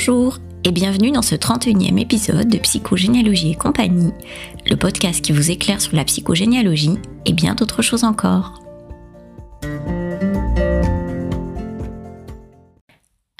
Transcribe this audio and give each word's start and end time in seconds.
Bonjour 0.00 0.38
et 0.64 0.70
bienvenue 0.70 1.10
dans 1.10 1.20
ce 1.20 1.34
31e 1.34 2.00
épisode 2.00 2.48
de 2.48 2.56
Psychogénéalogie 2.56 3.50
et 3.50 3.54
compagnie, 3.54 4.14
le 4.66 4.74
podcast 4.74 5.22
qui 5.22 5.32
vous 5.32 5.50
éclaire 5.50 5.82
sur 5.82 5.94
la 5.94 6.06
psychogénéalogie 6.06 6.96
et 7.26 7.34
bien 7.34 7.54
d'autres 7.54 7.82
choses 7.82 8.02
encore. 8.04 8.62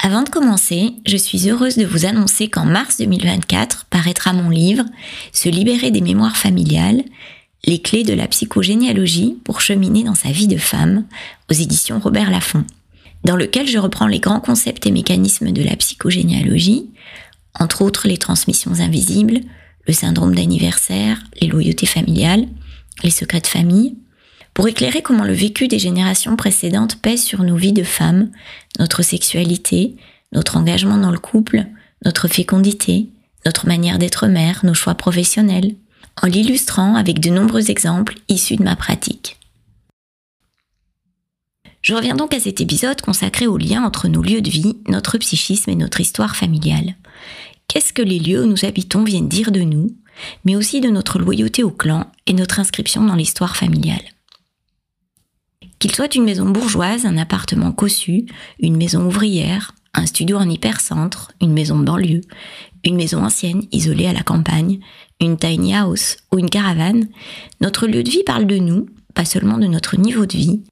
Avant 0.03 0.23
de 0.23 0.29
commencer, 0.29 0.97
je 1.07 1.17
suis 1.17 1.49
heureuse 1.49 1.79
de 1.79 1.87
vous 1.87 2.05
annoncer 2.05 2.49
qu'en 2.49 2.67
mars 2.67 2.99
2024 2.99 3.87
paraîtra 3.89 4.35
mon 4.35 4.51
livre 4.51 4.85
Se 5.33 5.49
libérer 5.49 5.91
des 5.91 6.03
mémoires 6.03 6.37
familiales, 6.37 7.05
les 7.65 7.81
clés 7.81 8.05
de 8.05 8.13
la 8.13 8.29
psychogénéalogie 8.29 9.39
pour 9.45 9.63
cheminer 9.63 10.05
dans 10.05 10.15
sa 10.15 10.31
vie 10.31 10.47
de 10.47 10.59
femme 10.59 11.07
aux 11.51 11.55
éditions 11.55 12.01
Robert 12.01 12.31
Laffont 12.31 12.67
dans 13.25 13.37
lequel 13.37 13.67
je 13.67 13.79
reprends 13.79 14.07
les 14.07 14.21
grands 14.21 14.41
concepts 14.41 14.87
et 14.87 14.91
mécanismes 14.91 15.53
de 15.53 15.63
la 15.63 15.77
psychogénéalogie, 15.77 16.91
entre 17.59 17.83
autres 17.83 18.09
les 18.09 18.19
transmissions 18.19 18.81
invisibles, 18.81 19.41
le 19.87 19.93
syndrome 19.93 20.35
d'anniversaire, 20.35 21.19
les 21.41 21.49
loyautés 21.49 21.87
familiales, 21.87 22.47
les 23.03 23.11
secrets 23.11 23.41
de 23.41 23.47
famille, 23.47 23.97
pour 24.55 24.69
éclairer 24.69 25.03
comment 25.03 25.25
le 25.25 25.33
vécu 25.33 25.69
des 25.69 25.79
générations 25.79 26.37
précédentes 26.37 27.01
pèse 27.01 27.23
sur 27.23 27.43
nos 27.43 27.57
vies 27.57 27.73
de 27.73 27.85
femmes, 27.85 28.31
notre 28.79 29.03
sexualité, 29.03 29.97
notre 30.33 30.57
engagement 30.57 30.99
dans 30.99 31.11
le 31.11 31.19
couple, 31.19 31.67
notre 32.05 32.29
fécondité, 32.29 33.09
notre 33.47 33.67
manière 33.67 33.99
d'être 33.99 34.27
mère, 34.27 34.61
nos 34.65 34.75
choix 34.75 34.95
professionnels, 34.95 35.75
en 36.23 36.27
l'illustrant 36.27 36.95
avec 36.97 37.21
de 37.21 37.31
nombreux 37.31 37.71
exemples 37.71 38.15
issus 38.29 38.57
de 38.57 38.63
ma 38.63 38.77
pratique. 38.77 39.40
Je 41.83 41.95
reviens 41.95 42.15
donc 42.15 42.35
à 42.35 42.41
cet 42.41 42.61
épisode 42.61 43.01
consacré 43.01 43.47
au 43.47 43.57
lien 43.57 43.83
entre 43.85 44.09
nos 44.09 44.23
lieux 44.23 44.43
de 44.43 44.51
vie, 44.51 44.77
notre 44.89 45.17
psychisme 45.19 45.71
et 45.71 45.77
notre 45.77 46.01
histoire 46.01 46.37
familiale. 46.37 46.97
Qu'est-ce 47.69 47.93
que 47.93 48.03
les 48.03 48.19
lieux 48.19 48.43
où 48.43 48.47
nous 48.47 48.65
habitons 48.65 49.03
viennent 49.03 49.29
dire 49.29 49.51
de 49.51 49.61
nous, 49.61 49.97
mais 50.45 50.57
aussi 50.57 50.81
de 50.81 50.91
notre 50.91 51.19
loyauté 51.19 51.63
au 51.63 51.71
clan 51.71 52.11
et 52.27 52.35
notre 52.35 52.61
inscription 52.61 53.03
dans 53.05 53.15
l'histoire 53.15 53.57
familiale? 53.57 54.03
Qu'il 55.79 55.95
soit 55.95 56.15
une 56.15 56.25
maison 56.25 56.51
bourgeoise, 56.51 57.07
un 57.07 57.17
appartement 57.17 57.73
cossu, 57.73 58.27
une 58.59 58.77
maison 58.77 59.07
ouvrière, 59.07 59.73
un 59.95 60.05
studio 60.05 60.37
en 60.37 60.49
hypercentre, 60.49 61.33
une 61.41 61.55
maison 61.55 61.79
de 61.79 61.85
banlieue, 61.85 62.21
une 62.85 62.97
maison 62.97 63.25
ancienne 63.25 63.63
isolée 63.73 64.07
à 64.07 64.13
la 64.13 64.23
campagne, 64.23 64.81
une 65.21 65.39
tiny 65.39 65.75
house 65.75 66.19
ou 66.33 66.39
une 66.39 66.51
caravane, 66.51 67.09
notre 67.63 67.87
lieu 67.87 68.03
de 68.03 68.11
vie 68.11 68.25
parle 68.25 68.47
de 68.47 68.59
nous, 68.59 68.87
pas 69.15 69.25
seulement 69.25 69.57
de 69.57 69.67
notre 69.67 69.97
niveau 69.97 70.27
de 70.27 70.37
vie, 70.37 70.63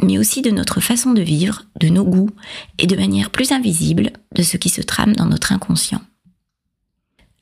mais 0.00 0.18
aussi 0.18 0.42
de 0.42 0.50
notre 0.50 0.80
façon 0.80 1.12
de 1.12 1.22
vivre, 1.22 1.64
de 1.80 1.88
nos 1.88 2.04
goûts, 2.04 2.30
et 2.78 2.86
de 2.86 2.96
manière 2.96 3.30
plus 3.30 3.52
invisible 3.52 4.10
de 4.34 4.42
ce 4.42 4.56
qui 4.56 4.68
se 4.68 4.80
trame 4.80 5.14
dans 5.14 5.26
notre 5.26 5.52
inconscient. 5.52 6.00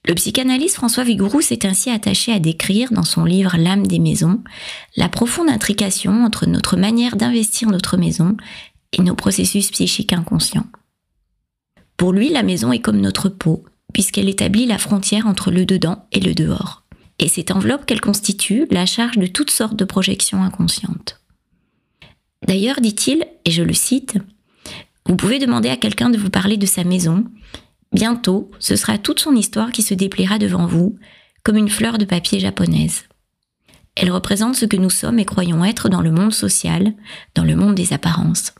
Le 0.06 0.14
psychanalyste 0.14 0.76
François 0.76 1.04
Vigouroux 1.04 1.42
s'est 1.42 1.66
ainsi 1.66 1.90
attaché 1.90 2.32
à 2.32 2.38
décrire 2.38 2.90
dans 2.90 3.04
son 3.04 3.24
livre 3.24 3.56
L'âme 3.58 3.86
des 3.86 3.98
maisons 3.98 4.42
la 4.96 5.08
profonde 5.08 5.50
intrication 5.50 6.24
entre 6.24 6.46
notre 6.46 6.76
manière 6.76 7.16
d'investir 7.16 7.68
notre 7.68 7.98
maison 7.98 8.36
et 8.92 9.02
nos 9.02 9.14
processus 9.14 9.70
psychiques 9.70 10.14
inconscients. 10.14 10.66
Pour 11.96 12.12
lui, 12.12 12.30
la 12.30 12.42
maison 12.42 12.72
est 12.72 12.80
comme 12.80 13.00
notre 13.00 13.28
peau, 13.28 13.64
puisqu'elle 13.92 14.28
établit 14.28 14.64
la 14.64 14.78
frontière 14.78 15.26
entre 15.26 15.50
le 15.50 15.66
dedans 15.66 16.06
et 16.12 16.20
le 16.20 16.34
dehors. 16.34 16.84
Et 17.18 17.28
cette 17.28 17.50
enveloppe 17.50 17.84
qu'elle 17.84 18.00
constitue 18.00 18.66
la 18.70 18.86
charge 18.86 19.18
de 19.18 19.26
toutes 19.26 19.50
sortes 19.50 19.76
de 19.76 19.84
projections 19.84 20.42
inconscientes. 20.42 21.19
D'ailleurs, 22.50 22.80
dit-il, 22.80 23.24
et 23.44 23.52
je 23.52 23.62
le 23.62 23.72
cite, 23.72 24.18
Vous 25.06 25.14
pouvez 25.14 25.38
demander 25.38 25.68
à 25.68 25.76
quelqu'un 25.76 26.10
de 26.10 26.18
vous 26.18 26.30
parler 26.30 26.56
de 26.56 26.66
sa 26.66 26.82
maison. 26.82 27.24
Bientôt, 27.92 28.50
ce 28.58 28.74
sera 28.74 28.98
toute 28.98 29.20
son 29.20 29.36
histoire 29.36 29.70
qui 29.70 29.84
se 29.84 29.94
dépliera 29.94 30.36
devant 30.36 30.66
vous, 30.66 30.98
comme 31.44 31.56
une 31.56 31.68
fleur 31.68 31.96
de 31.96 32.04
papier 32.04 32.40
japonaise. 32.40 33.04
Elle 33.94 34.10
représente 34.10 34.56
ce 34.56 34.64
que 34.64 34.76
nous 34.76 34.90
sommes 34.90 35.20
et 35.20 35.24
croyons 35.24 35.64
être 35.64 35.88
dans 35.88 36.00
le 36.00 36.10
monde 36.10 36.34
social, 36.34 36.92
dans 37.36 37.44
le 37.44 37.54
monde 37.54 37.76
des 37.76 37.92
apparences. 37.92 38.52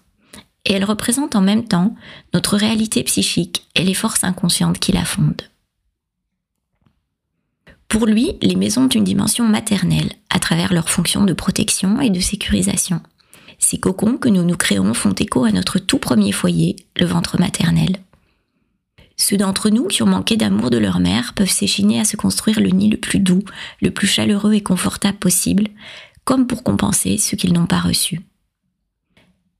Et 0.66 0.75
elle 0.75 0.84
représente 0.84 1.34
en 1.34 1.41
même 1.41 1.66
temps 1.66 1.97
notre 2.32 2.56
réalité 2.56 3.03
psychique 3.03 3.66
et 3.75 3.82
les 3.82 3.94
forces 3.94 4.22
inconscientes 4.22 4.78
qui 4.78 4.93
la 4.93 5.04
fondent. 5.04 5.50
Pour 7.88 8.06
lui, 8.06 8.34
les 8.41 8.54
maisons 8.54 8.84
ont 8.84 8.88
une 8.88 9.03
dimension 9.03 9.48
maternelle 9.48 10.12
à 10.28 10.38
travers 10.38 10.72
leur 10.72 10.91
fonction 10.91 11.25
de 11.25 11.32
protection 11.32 12.00
et 12.00 12.10
de 12.10 12.20
sécurisation. 12.20 13.03
Ces 13.60 13.78
cocons 13.78 14.16
que 14.16 14.28
nous 14.28 14.43
nous 14.43 14.56
créons 14.56 14.94
font 14.94 15.12
écho 15.12 15.44
à 15.44 15.53
notre 15.53 15.78
tout 15.78 15.98
premier 15.98 16.32
foyer, 16.32 16.76
le 16.98 17.06
ventre 17.06 17.38
maternel. 17.38 17.98
Ceux 19.16 19.37
d'entre 19.37 19.69
nous 19.69 19.87
qui 19.87 20.03
ont 20.03 20.06
manqué 20.06 20.37
d'amour 20.37 20.71
de 20.71 20.78
leur 20.78 20.98
mère 20.98 21.34
peuvent 21.34 21.50
s'échiner 21.50 22.00
à 22.00 22.04
se 22.04 22.16
construire 22.16 22.59
le 22.59 22.70
nid 22.70 22.88
le 22.88 22.97
plus 22.97 23.20
doux, 23.20 23.43
le 23.82 23.91
plus 23.91 24.06
chaleureux 24.06 24.54
et 24.54 24.62
confortable 24.62 25.19
possible, 25.19 25.69
comme 26.25 26.47
pour 26.47 26.65
compenser 26.65 27.19
ce 27.19 27.37
qu'ils 27.37 27.53
n'ont 27.53 27.66
pas 27.66 27.81
reçu. 27.81 28.22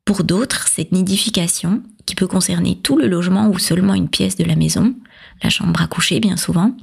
Pour 0.07 0.25
d'autres, 0.25 0.67
cette 0.67 0.93
nidification, 0.93 1.83
qui 2.07 2.15
peut 2.15 2.27
concerner 2.27 2.79
tout 2.83 2.97
le 2.97 3.07
logement 3.07 3.49
ou 3.49 3.59
seulement 3.59 3.95
une 3.95 4.09
pièce 4.09 4.35
de 4.35 4.45
la 4.45 4.57
maison, 4.57 4.95
la 5.43 5.51
chambre 5.51 5.81
à 5.83 5.87
coucher 5.87 6.21
bien 6.21 6.39
souvent, 6.39 6.75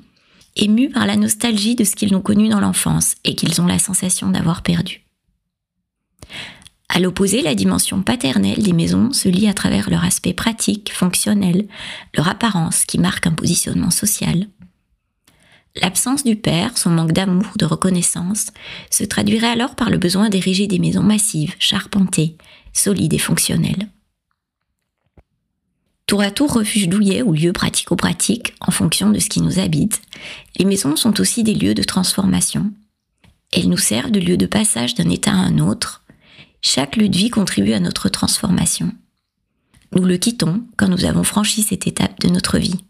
est 0.56 0.68
mue 0.68 0.90
par 0.90 1.08
la 1.08 1.16
nostalgie 1.16 1.76
de 1.76 1.84
ce 1.84 1.96
qu'ils 1.96 2.14
n'ont 2.14 2.22
connu 2.22 2.48
dans 2.48 2.60
l'enfance 2.60 3.16
et 3.24 3.36
qu'ils 3.36 3.60
ont 3.60 3.66
la 3.66 3.80
sensation 3.80 4.30
d'avoir 4.30 4.62
perdu. 4.62 5.04
À 6.90 7.00
l'opposé, 7.00 7.42
la 7.42 7.54
dimension 7.54 8.02
paternelle 8.02 8.64
des 8.64 8.74
maisons 8.74 9.12
se 9.12 9.28
lie 9.28 9.48
à 9.48 9.54
travers 9.54 9.90
leur 9.90 10.04
aspect 10.04 10.34
pratique, 10.34 10.92
fonctionnel, 10.94 11.68
leur 12.16 12.28
apparence 12.28 12.86
qui 12.86 12.98
marque 12.98 13.28
un 13.28 13.34
positionnement 13.34 13.92
social. 13.92 14.48
L'absence 15.82 16.24
du 16.24 16.36
père, 16.36 16.78
son 16.78 16.90
manque 16.90 17.12
d'amour, 17.12 17.52
de 17.58 17.66
reconnaissance, 17.66 18.48
se 18.90 19.04
traduirait 19.04 19.48
alors 19.48 19.76
par 19.76 19.90
le 19.90 19.98
besoin 19.98 20.30
d'ériger 20.30 20.66
des 20.66 20.80
maisons 20.80 21.04
massives, 21.04 21.56
charpentées, 21.60 22.36
solides 22.74 23.14
et 23.14 23.20
fonctionnelles. 23.20 23.90
Tour 26.08 26.22
à 26.22 26.32
tour 26.32 26.54
refuge 26.54 26.88
douillet 26.88 27.22
ou 27.22 27.34
lieu 27.34 27.52
pratico-pratique 27.52 28.56
en 28.62 28.72
fonction 28.72 29.10
de 29.12 29.20
ce 29.20 29.28
qui 29.28 29.42
nous 29.42 29.60
habite, 29.60 30.02
les 30.58 30.66
maisons 30.66 30.96
sont 30.96 31.20
aussi 31.20 31.44
des 31.44 31.54
lieux 31.54 31.74
de 31.74 31.84
transformation. 31.84 32.72
Elles 33.52 33.70
nous 33.70 33.78
servent 33.78 34.12
de 34.12 34.22
lieu 34.22 34.38
de 34.38 34.46
passage 34.46 34.96
d'un 34.96 35.10
état 35.10 35.32
à 35.32 35.36
un 35.36 35.60
autre, 35.60 36.06
chaque 36.68 36.98
lieu 36.98 37.08
de 37.08 37.18
vie 37.18 37.30
contribue 37.30 37.72
à 37.72 37.80
notre 37.80 38.10
transformation. 38.10 38.92
Nous 39.96 40.04
le 40.04 40.18
quittons 40.18 40.64
quand 40.76 40.90
nous 40.90 41.06
avons 41.06 41.24
franchi 41.24 41.64
cette 41.64 41.88
étape 41.88 42.20
de 42.20 42.28
notre 42.28 42.58
vie. 42.58 42.84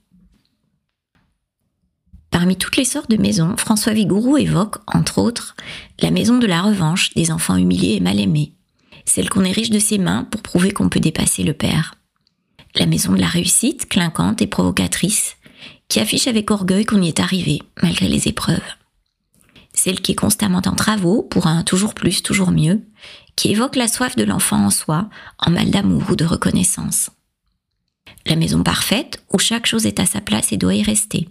Parmi 2.31 2.57
toutes 2.57 2.75
les 2.75 2.85
sortes 2.85 3.11
de 3.11 3.17
maisons, 3.17 3.55
François 3.55 3.93
Vigourou 3.93 4.37
évoque, 4.37 4.77
entre 4.87 5.19
autres, 5.19 5.55
la 6.01 6.09
maison 6.09 6.39
de 6.39 6.47
la 6.47 6.63
revanche 6.63 7.13
des 7.13 7.29
enfants 7.29 7.55
humiliés 7.55 7.93
et 7.93 7.99
mal 7.99 8.19
aimés, 8.19 8.53
celle 9.05 9.29
qu'on 9.29 9.45
érige 9.45 9.69
de 9.69 9.79
ses 9.79 9.99
mains 9.99 10.23
pour 10.23 10.41
prouver 10.41 10.71
qu'on 10.71 10.89
peut 10.89 10.99
dépasser 10.99 11.43
le 11.43 11.53
père. 11.53 11.93
La 12.75 12.87
maison 12.87 13.13
de 13.13 13.21
la 13.21 13.27
réussite, 13.27 13.87
clinquante 13.87 14.41
et 14.41 14.47
provocatrice, 14.47 15.37
qui 15.87 15.99
affiche 15.99 16.27
avec 16.27 16.49
orgueil 16.49 16.85
qu'on 16.85 17.01
y 17.01 17.09
est 17.09 17.19
arrivé, 17.19 17.61
malgré 17.83 18.07
les 18.07 18.27
épreuves. 18.27 18.59
Celle 19.73 20.01
qui 20.01 20.13
est 20.13 20.15
constamment 20.15 20.61
en 20.65 20.75
travaux 20.75 21.21
pour 21.21 21.45
un 21.45 21.61
toujours 21.63 21.93
plus, 21.93 22.23
toujours 22.23 22.49
mieux, 22.49 22.81
qui 23.37 23.51
évoque 23.51 23.77
la 23.77 23.87
soif 23.87 24.17
de 24.17 24.25
l'enfant 24.25 24.65
en 24.65 24.69
soi, 24.69 25.07
en 25.39 25.51
mal 25.51 25.69
d'amour 25.69 26.03
ou 26.09 26.15
de 26.17 26.25
reconnaissance. 26.25 27.11
La 28.25 28.35
maison 28.35 28.63
parfaite, 28.63 29.23
où 29.31 29.39
chaque 29.39 29.67
chose 29.67 29.85
est 29.85 30.01
à 30.01 30.05
sa 30.05 30.19
place 30.19 30.51
et 30.51 30.57
doit 30.57 30.75
y 30.75 30.83
rester. 30.83 31.29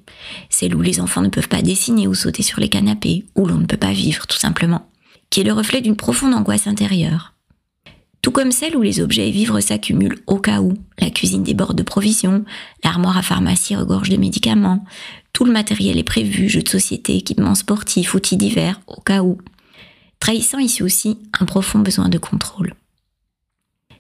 Celle 0.49 0.75
où 0.75 0.81
les 0.81 1.01
enfants 1.01 1.21
ne 1.21 1.29
peuvent 1.29 1.49
pas 1.49 1.61
dessiner 1.61 2.07
ou 2.07 2.15
sauter 2.15 2.43
sur 2.43 2.61
les 2.61 2.71
canapés, 2.71 3.27
où 3.35 3.45
l'on 3.45 3.59
ne 3.59 3.67
peut 3.67 3.77
pas 3.77 3.93
vivre 3.93 4.27
tout 4.27 4.39
simplement. 4.39 4.89
Qui 5.29 5.41
est 5.41 5.45
le 5.45 5.53
reflet 5.53 5.83
d'une 5.83 5.97
profonde 5.97 6.33
angoisse 6.33 6.67
intérieure. 6.67 7.35
Tout 8.23 8.31
comme 8.31 8.53
celle 8.53 8.77
où 8.77 8.83
les 8.83 9.01
objets 9.01 9.29
et 9.29 9.33
vivres 9.33 9.61
s'accumulent 9.61 10.23
au 10.27 10.39
cas 10.39 10.61
où. 10.61 10.75
La 10.99 11.11
cuisine 11.11 11.43
déborde 11.43 11.77
de 11.77 11.83
provisions, 11.83 12.45
l'armoire 12.83 13.19
à 13.19 13.23
pharmacie 13.23 13.77
regorge 13.77 14.09
de 14.09 14.17
médicaments, 14.17 14.85
tout 15.33 15.45
le 15.45 15.53
matériel 15.53 15.99
est 15.99 16.05
prévu, 16.05 16.49
jeux 16.49 16.63
de 16.63 16.69
société, 16.69 17.17
équipements 17.17 17.55
sportifs, 17.55 18.15
outils 18.15 18.37
divers, 18.37 18.81
au 18.87 19.01
cas 19.01 19.23
où 19.23 19.39
trahissant 20.21 20.59
ici 20.59 20.83
aussi 20.83 21.19
un 21.39 21.45
profond 21.45 21.79
besoin 21.79 22.09
de 22.09 22.19
contrôle. 22.19 22.75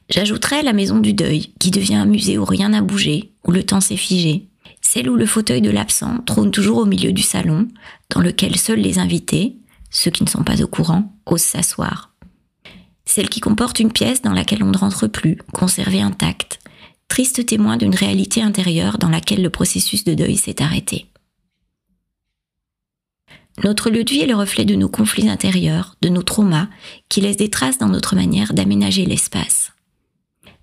J'ajouterai 0.08 0.62
la 0.62 0.72
maison 0.72 0.98
du 0.98 1.12
deuil, 1.12 1.52
qui 1.58 1.70
devient 1.70 1.96
un 1.96 2.06
musée 2.06 2.38
où 2.38 2.44
rien 2.44 2.68
n'a 2.68 2.80
bougé, 2.80 3.32
où 3.44 3.50
le 3.50 3.64
temps 3.64 3.80
s'est 3.80 3.96
figé, 3.96 4.48
celle 4.80 5.10
où 5.10 5.16
le 5.16 5.26
fauteuil 5.26 5.60
de 5.60 5.70
l'absent 5.70 6.18
trône 6.26 6.52
toujours 6.52 6.78
au 6.78 6.86
milieu 6.86 7.12
du 7.12 7.22
salon, 7.22 7.66
dans 8.10 8.20
lequel 8.20 8.56
seuls 8.56 8.78
les 8.78 8.98
invités, 8.98 9.56
ceux 9.90 10.10
qui 10.10 10.22
ne 10.22 10.28
sont 10.28 10.44
pas 10.44 10.62
au 10.62 10.68
courant, 10.68 11.12
osent 11.26 11.42
s'asseoir. 11.42 12.14
Celle 13.04 13.28
qui 13.28 13.40
comporte 13.40 13.80
une 13.80 13.92
pièce 13.92 14.22
dans 14.22 14.32
laquelle 14.32 14.62
on 14.62 14.70
ne 14.70 14.78
rentre 14.78 15.08
plus, 15.08 15.38
conservée 15.52 16.00
intacte, 16.00 16.60
triste 17.08 17.46
témoin 17.46 17.76
d'une 17.76 17.94
réalité 17.94 18.42
intérieure 18.42 18.98
dans 18.98 19.08
laquelle 19.08 19.42
le 19.42 19.50
processus 19.50 20.04
de 20.04 20.14
deuil 20.14 20.36
s'est 20.36 20.62
arrêté. 20.62 21.06
Notre 23.64 23.90
lieu 23.90 24.04
de 24.04 24.10
vie 24.10 24.20
est 24.20 24.26
le 24.26 24.34
reflet 24.34 24.64
de 24.64 24.74
nos 24.74 24.88
conflits 24.88 25.28
intérieurs, 25.28 25.96
de 26.02 26.08
nos 26.08 26.22
traumas, 26.22 26.68
qui 27.08 27.20
laissent 27.20 27.38
des 27.38 27.50
traces 27.50 27.78
dans 27.78 27.88
notre 27.88 28.14
manière 28.14 28.52
d'aménager 28.52 29.06
l'espace. 29.06 29.72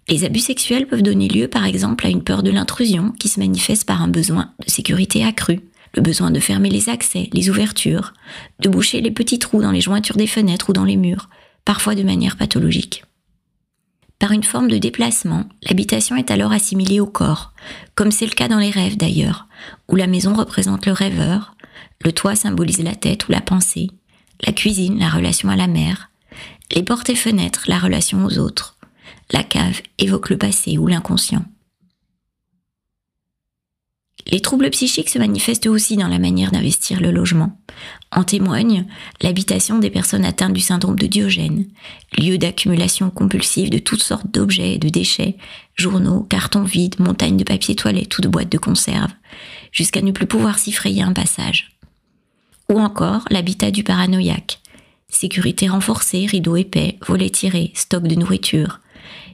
Les 0.10 0.26
abus 0.26 0.40
sexuels 0.40 0.88
peuvent 0.88 1.02
donner 1.02 1.28
lieu 1.28 1.48
par 1.48 1.66
exemple 1.66 2.06
à 2.06 2.10
une 2.10 2.24
peur 2.24 2.44
de 2.44 2.52
l'intrusion 2.52 3.12
qui 3.12 3.30
se 3.30 3.40
manifeste 3.40 3.86
par 3.86 4.02
un 4.02 4.10
besoin 4.10 4.52
de 4.64 4.70
sécurité 4.70 5.24
accru, 5.24 5.62
le 5.96 6.02
besoin 6.02 6.30
de 6.30 6.40
fermer 6.40 6.70
les 6.70 6.90
accès, 6.90 7.30
les 7.34 7.50
ouvertures, 7.50 8.14
de 8.60 8.70
boucher 8.70 9.02
les 9.02 9.12
petits 9.12 9.40
trous 9.40 9.62
dans 9.62 9.72
les 9.72 9.82
jointures 9.82 10.18
des 10.18 10.28
fenêtres 10.28 10.70
ou 10.70 10.74
dans 10.74 10.84
les 10.84 10.98
murs, 10.98 11.30
parfois 11.66 11.96
de 11.96 12.04
manière 12.04 12.38
pathologique. 12.38 13.06
Par 14.20 14.32
une 14.32 14.44
forme 14.44 14.70
de 14.70 14.78
déplacement, 14.78 15.46
l'habitation 15.64 16.16
est 16.16 16.32
alors 16.32 16.52
assimilée 16.52 17.00
au 17.00 17.06
corps, 17.06 17.54
comme 17.96 18.12
c'est 18.12 18.26
le 18.26 18.32
cas 18.32 18.48
dans 18.48 18.60
les 18.60 18.70
rêves 18.70 18.98
d'ailleurs, 18.98 19.48
où 19.90 19.96
la 19.96 20.08
maison 20.08 20.34
représente 20.34 20.86
le 20.86 20.94
rêveur, 20.94 21.53
le 22.04 22.12
toit 22.12 22.36
symbolise 22.36 22.84
la 22.84 22.96
tête 22.96 23.28
ou 23.28 23.32
la 23.32 23.42
pensée, 23.42 23.90
la 24.46 24.54
cuisine 24.54 25.00
la 25.00 25.10
relation 25.10 25.50
à 25.50 25.56
la 25.56 25.68
mère, 25.68 26.10
les 26.76 26.84
portes 26.84 27.10
et 27.10 27.16
fenêtres 27.16 27.66
la 27.68 27.80
relation 27.80 28.26
aux 28.26 28.38
autres, 28.38 28.78
la 29.32 29.44
cave 29.44 29.82
évoque 29.98 30.30
le 30.30 30.38
passé 30.38 30.78
ou 30.78 30.88
l'inconscient. 30.88 31.46
Les 34.28 34.40
troubles 34.40 34.70
psychiques 34.70 35.10
se 35.10 35.20
manifestent 35.20 35.68
aussi 35.68 35.98
dans 35.98 36.08
la 36.08 36.20
manière 36.20 36.52
d'investir 36.52 37.02
le 37.02 37.12
logement. 37.12 37.60
En 38.12 38.24
témoigne 38.24 38.86
l'habitation 39.22 39.80
des 39.80 39.90
personnes 39.90 40.24
atteintes 40.24 40.54
du 40.54 40.62
syndrome 40.62 40.98
de 40.98 41.08
Diogène, 41.08 41.68
lieu 42.18 42.38
d'accumulation 42.38 43.10
compulsive 43.10 43.70
de 43.70 43.80
toutes 43.80 44.04
sortes 44.04 44.32
d'objets 44.32 44.76
et 44.76 44.78
de 44.78 44.90
déchets, 44.90 45.36
journaux, 45.76 46.24
cartons 46.24 46.64
vides, 46.64 47.00
montagnes 47.00 47.38
de 47.38 47.44
papier 47.44 47.76
toilette 47.76 48.18
ou 48.18 48.22
de 48.22 48.30
boîtes 48.30 48.52
de 48.52 48.58
conserve, 48.58 49.12
jusqu'à 49.72 50.02
ne 50.02 50.12
plus 50.12 50.28
pouvoir 50.28 50.58
s'y 50.58 50.72
frayer 50.72 51.02
un 51.02 51.14
passage. 51.14 51.73
Ou 52.72 52.80
encore 52.80 53.26
l'habitat 53.30 53.72
du 53.72 53.84
paranoïaque. 53.84 54.60
Sécurité 55.08 55.68
renforcée, 55.68 56.26
rideaux 56.26 56.56
épais, 56.56 56.98
volets 57.06 57.30
tirés, 57.30 57.72
stock 57.76 58.04
de 58.04 58.16
nourriture. 58.16 58.80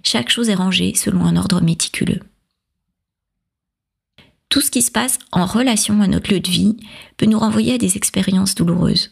Chaque 0.03 0.29
chose 0.29 0.49
est 0.49 0.55
rangée 0.55 0.93
selon 0.95 1.25
un 1.25 1.37
ordre 1.37 1.61
méticuleux. 1.61 2.19
Tout 4.49 4.61
ce 4.61 4.71
qui 4.71 4.81
se 4.81 4.91
passe 4.91 5.19
en 5.31 5.45
relation 5.45 6.01
à 6.01 6.07
notre 6.07 6.33
lieu 6.33 6.39
de 6.39 6.49
vie 6.49 6.77
peut 7.17 7.27
nous 7.27 7.37
renvoyer 7.37 7.75
à 7.75 7.77
des 7.77 7.97
expériences 7.97 8.55
douloureuses. 8.55 9.11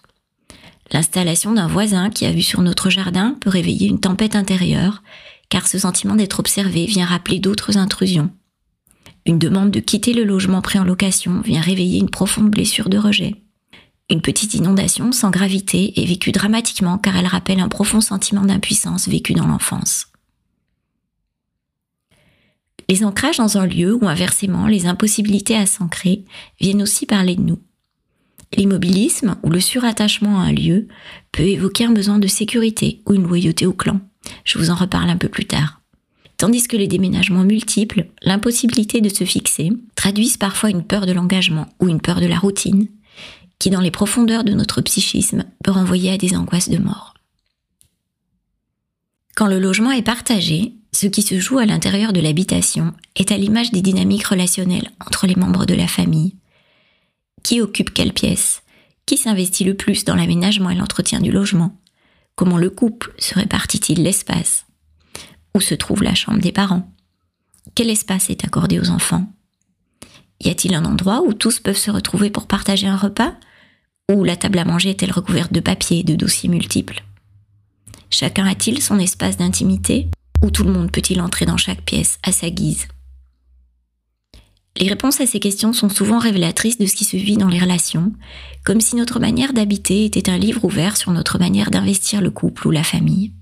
L'installation 0.91 1.53
d'un 1.53 1.67
voisin 1.67 2.09
qui 2.09 2.25
a 2.25 2.31
vu 2.31 2.41
sur 2.41 2.61
notre 2.61 2.89
jardin 2.89 3.35
peut 3.39 3.49
réveiller 3.49 3.87
une 3.87 3.99
tempête 3.99 4.35
intérieure, 4.35 5.03
car 5.49 5.67
ce 5.67 5.79
sentiment 5.79 6.15
d'être 6.15 6.39
observé 6.39 6.85
vient 6.85 7.05
rappeler 7.05 7.39
d'autres 7.39 7.77
intrusions. 7.77 8.31
Une 9.25 9.39
demande 9.39 9.71
de 9.71 9.79
quitter 9.79 10.13
le 10.13 10.23
logement 10.23 10.61
pris 10.61 10.79
en 10.79 10.85
location 10.85 11.41
vient 11.41 11.61
réveiller 11.61 11.99
une 11.99 12.09
profonde 12.09 12.49
blessure 12.49 12.89
de 12.89 12.97
rejet. 12.97 13.35
Une 14.09 14.21
petite 14.21 14.53
inondation 14.53 15.11
sans 15.11 15.31
gravité 15.31 16.01
est 16.01 16.05
vécue 16.05 16.31
dramatiquement 16.31 16.97
car 16.97 17.17
elle 17.17 17.27
rappelle 17.27 17.59
un 17.59 17.67
profond 17.67 17.99
sentiment 17.99 18.45
d'impuissance 18.45 19.09
vécu 19.09 19.33
dans 19.33 19.47
l'enfance. 19.47 20.07
Les 22.89 23.03
ancrages 23.03 23.37
dans 23.37 23.57
un 23.57 23.65
lieu 23.65 23.93
ou 23.93 24.07
inversement 24.07 24.67
les 24.67 24.85
impossibilités 24.85 25.57
à 25.57 25.65
s'ancrer 25.65 26.23
viennent 26.61 26.81
aussi 26.81 27.05
parler 27.05 27.35
de 27.35 27.41
nous. 27.41 27.59
L'immobilisme 28.55 29.35
ou 29.43 29.49
le 29.49 29.59
surattachement 29.59 30.39
à 30.39 30.43
un 30.43 30.53
lieu 30.53 30.87
peut 31.33 31.43
évoquer 31.43 31.83
un 31.83 31.91
besoin 31.91 32.17
de 32.17 32.27
sécurité 32.27 33.01
ou 33.05 33.13
une 33.13 33.27
loyauté 33.27 33.65
au 33.65 33.73
clan. 33.73 33.99
Je 34.45 34.57
vous 34.57 34.69
en 34.69 34.75
reparle 34.75 35.09
un 35.09 35.17
peu 35.17 35.27
plus 35.27 35.45
tard. 35.45 35.81
Tandis 36.37 36.67
que 36.67 36.77
les 36.77 36.87
déménagements 36.87 37.43
multiples, 37.43 38.07
l'impossibilité 38.21 39.01
de 39.01 39.09
se 39.09 39.25
fixer, 39.25 39.71
traduisent 39.95 40.37
parfois 40.37 40.69
une 40.69 40.83
peur 40.83 41.05
de 41.05 41.11
l'engagement 41.11 41.67
ou 41.81 41.89
une 41.89 41.99
peur 41.99 42.21
de 42.21 42.27
la 42.27 42.37
routine, 42.37 42.87
qui 43.59 43.69
dans 43.69 43.81
les 43.81 43.91
profondeurs 43.91 44.43
de 44.43 44.53
notre 44.53 44.81
psychisme 44.81 45.45
peut 45.63 45.71
renvoyer 45.71 46.11
à 46.11 46.17
des 46.17 46.35
angoisses 46.35 46.69
de 46.69 46.77
mort. 46.77 47.13
Quand 49.35 49.47
le 49.47 49.59
logement 49.59 49.91
est 49.91 50.03
partagé, 50.03 50.73
ce 50.93 51.07
qui 51.07 51.21
se 51.21 51.39
joue 51.39 51.59
à 51.59 51.65
l'intérieur 51.65 52.11
de 52.13 52.19
l'habitation 52.19 52.93
est 53.15 53.31
à 53.31 53.37
l'image 53.37 53.71
des 53.71 53.81
dynamiques 53.81 54.25
relationnelles 54.25 54.91
entre 55.05 55.27
les 55.27 55.35
membres 55.35 55.65
de 55.65 55.75
la 55.75 55.87
famille. 55.87 56.35
Qui 57.43 57.61
occupe 57.61 57.93
quelle 57.93 58.13
pièce? 58.13 58.63
Qui 59.05 59.15
s'investit 59.17 59.63
le 59.63 59.75
plus 59.75 60.05
dans 60.05 60.15
l'aménagement 60.15 60.69
et 60.69 60.75
l'entretien 60.75 61.19
du 61.19 61.31
logement? 61.31 61.79
Comment 62.35 62.57
le 62.57 62.69
couple 62.69 63.13
se 63.19 63.35
répartit-il 63.35 64.03
l'espace? 64.03 64.65
Où 65.55 65.61
se 65.61 65.75
trouve 65.75 66.03
la 66.03 66.15
chambre 66.15 66.39
des 66.39 66.51
parents? 66.51 66.91
Quel 67.75 67.89
espace 67.89 68.29
est 68.29 68.43
accordé 68.43 68.79
aux 68.79 68.89
enfants? 68.89 69.31
Y 70.41 70.49
a-t-il 70.49 70.73
un 70.73 70.85
endroit 70.85 71.21
où 71.21 71.33
tous 71.33 71.59
peuvent 71.59 71.77
se 71.77 71.91
retrouver 71.91 72.29
pour 72.29 72.47
partager 72.47 72.87
un 72.87 72.97
repas? 72.97 73.33
Ou 74.09 74.23
la 74.23 74.37
table 74.37 74.57
à 74.59 74.63
manger 74.63 74.91
est-elle 74.91 75.11
recouverte 75.11 75.51
de 75.51 75.59
papier 75.59 75.99
et 75.99 76.03
de 76.03 76.15
dossiers 76.15 76.47
multiples? 76.47 77.03
Chacun 78.09 78.45
a-t-il 78.47 78.81
son 78.81 78.99
espace 78.99 79.35
d'intimité 79.35 80.07
ou 80.41 80.49
tout 80.49 80.63
le 80.63 80.71
monde 80.71 80.93
peut-il 80.93 81.19
entrer 81.19 81.45
dans 81.45 81.57
chaque 81.57 81.81
pièce 81.81 82.17
à 82.23 82.31
sa 82.31 82.49
guise? 82.49 82.87
Les 84.79 84.87
réponses 84.87 85.19
à 85.19 85.25
ces 85.25 85.41
questions 85.41 85.73
sont 85.73 85.89
souvent 85.89 86.19
révélatrices 86.19 86.77
de 86.77 86.85
ce 86.85 86.95
qui 86.95 87.03
se 87.03 87.17
vit 87.17 87.35
dans 87.35 87.49
les 87.49 87.59
relations, 87.59 88.13
comme 88.63 88.79
si 88.79 88.95
notre 88.95 89.19
manière 89.19 89.51
d'habiter 89.51 90.05
était 90.05 90.29
un 90.29 90.37
livre 90.37 90.63
ouvert 90.63 90.95
sur 90.95 91.11
notre 91.11 91.37
manière 91.37 91.69
d'investir 91.69 92.21
le 92.21 92.31
couple 92.31 92.65
ou 92.69 92.71
la 92.71 92.83
famille. 92.83 93.33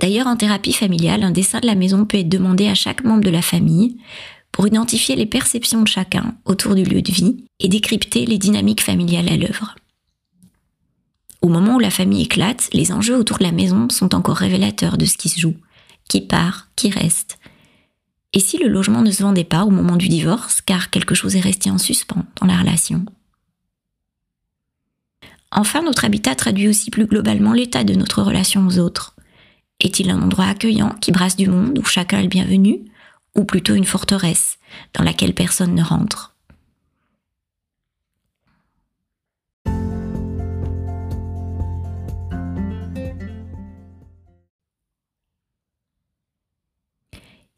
D'ailleurs, 0.00 0.26
en 0.26 0.36
thérapie 0.36 0.72
familiale, 0.72 1.22
un 1.22 1.30
dessin 1.30 1.60
de 1.60 1.66
la 1.66 1.76
maison 1.76 2.04
peut 2.04 2.18
être 2.18 2.28
demandé 2.28 2.66
à 2.66 2.74
chaque 2.74 3.04
membre 3.04 3.22
de 3.22 3.30
la 3.30 3.42
famille 3.42 3.96
pour 4.52 4.66
identifier 4.66 5.16
les 5.16 5.26
perceptions 5.26 5.82
de 5.82 5.88
chacun 5.88 6.36
autour 6.44 6.74
du 6.74 6.84
lieu 6.84 7.02
de 7.02 7.12
vie 7.12 7.44
et 7.60 7.68
décrypter 7.68 8.26
les 8.26 8.38
dynamiques 8.38 8.82
familiales 8.82 9.28
à 9.28 9.36
l'œuvre. 9.36 9.74
Au 11.40 11.48
moment 11.48 11.76
où 11.76 11.78
la 11.78 11.90
famille 11.90 12.22
éclate, 12.22 12.68
les 12.72 12.90
enjeux 12.90 13.16
autour 13.16 13.38
de 13.38 13.44
la 13.44 13.52
maison 13.52 13.88
sont 13.90 14.14
encore 14.14 14.36
révélateurs 14.36 14.98
de 14.98 15.04
ce 15.04 15.16
qui 15.16 15.28
se 15.28 15.38
joue, 15.38 15.56
qui 16.08 16.20
part, 16.20 16.68
qui 16.74 16.90
reste. 16.90 17.38
Et 18.32 18.40
si 18.40 18.58
le 18.58 18.68
logement 18.68 19.02
ne 19.02 19.10
se 19.10 19.22
vendait 19.22 19.44
pas 19.44 19.64
au 19.64 19.70
moment 19.70 19.96
du 19.96 20.08
divorce, 20.08 20.60
car 20.60 20.90
quelque 20.90 21.14
chose 21.14 21.36
est 21.36 21.40
resté 21.40 21.70
en 21.70 21.78
suspens 21.78 22.24
dans 22.40 22.46
la 22.46 22.58
relation? 22.58 23.06
Enfin, 25.50 25.82
notre 25.82 26.04
habitat 26.04 26.34
traduit 26.34 26.68
aussi 26.68 26.90
plus 26.90 27.06
globalement 27.06 27.52
l'état 27.52 27.84
de 27.84 27.94
notre 27.94 28.22
relation 28.22 28.66
aux 28.66 28.78
autres. 28.78 29.14
Est-il 29.80 30.10
un 30.10 30.20
endroit 30.20 30.46
accueillant 30.46 30.90
qui 31.00 31.12
brasse 31.12 31.36
du 31.36 31.46
monde 31.48 31.78
où 31.78 31.84
chacun 31.84 32.18
est 32.18 32.24
le 32.24 32.28
bienvenu, 32.28 32.80
ou 33.34 33.44
plutôt 33.44 33.74
une 33.74 33.84
forteresse 33.84 34.58
dans 34.94 35.04
laquelle 35.04 35.34
personne 35.34 35.74
ne 35.74 35.82
rentre 35.82 36.34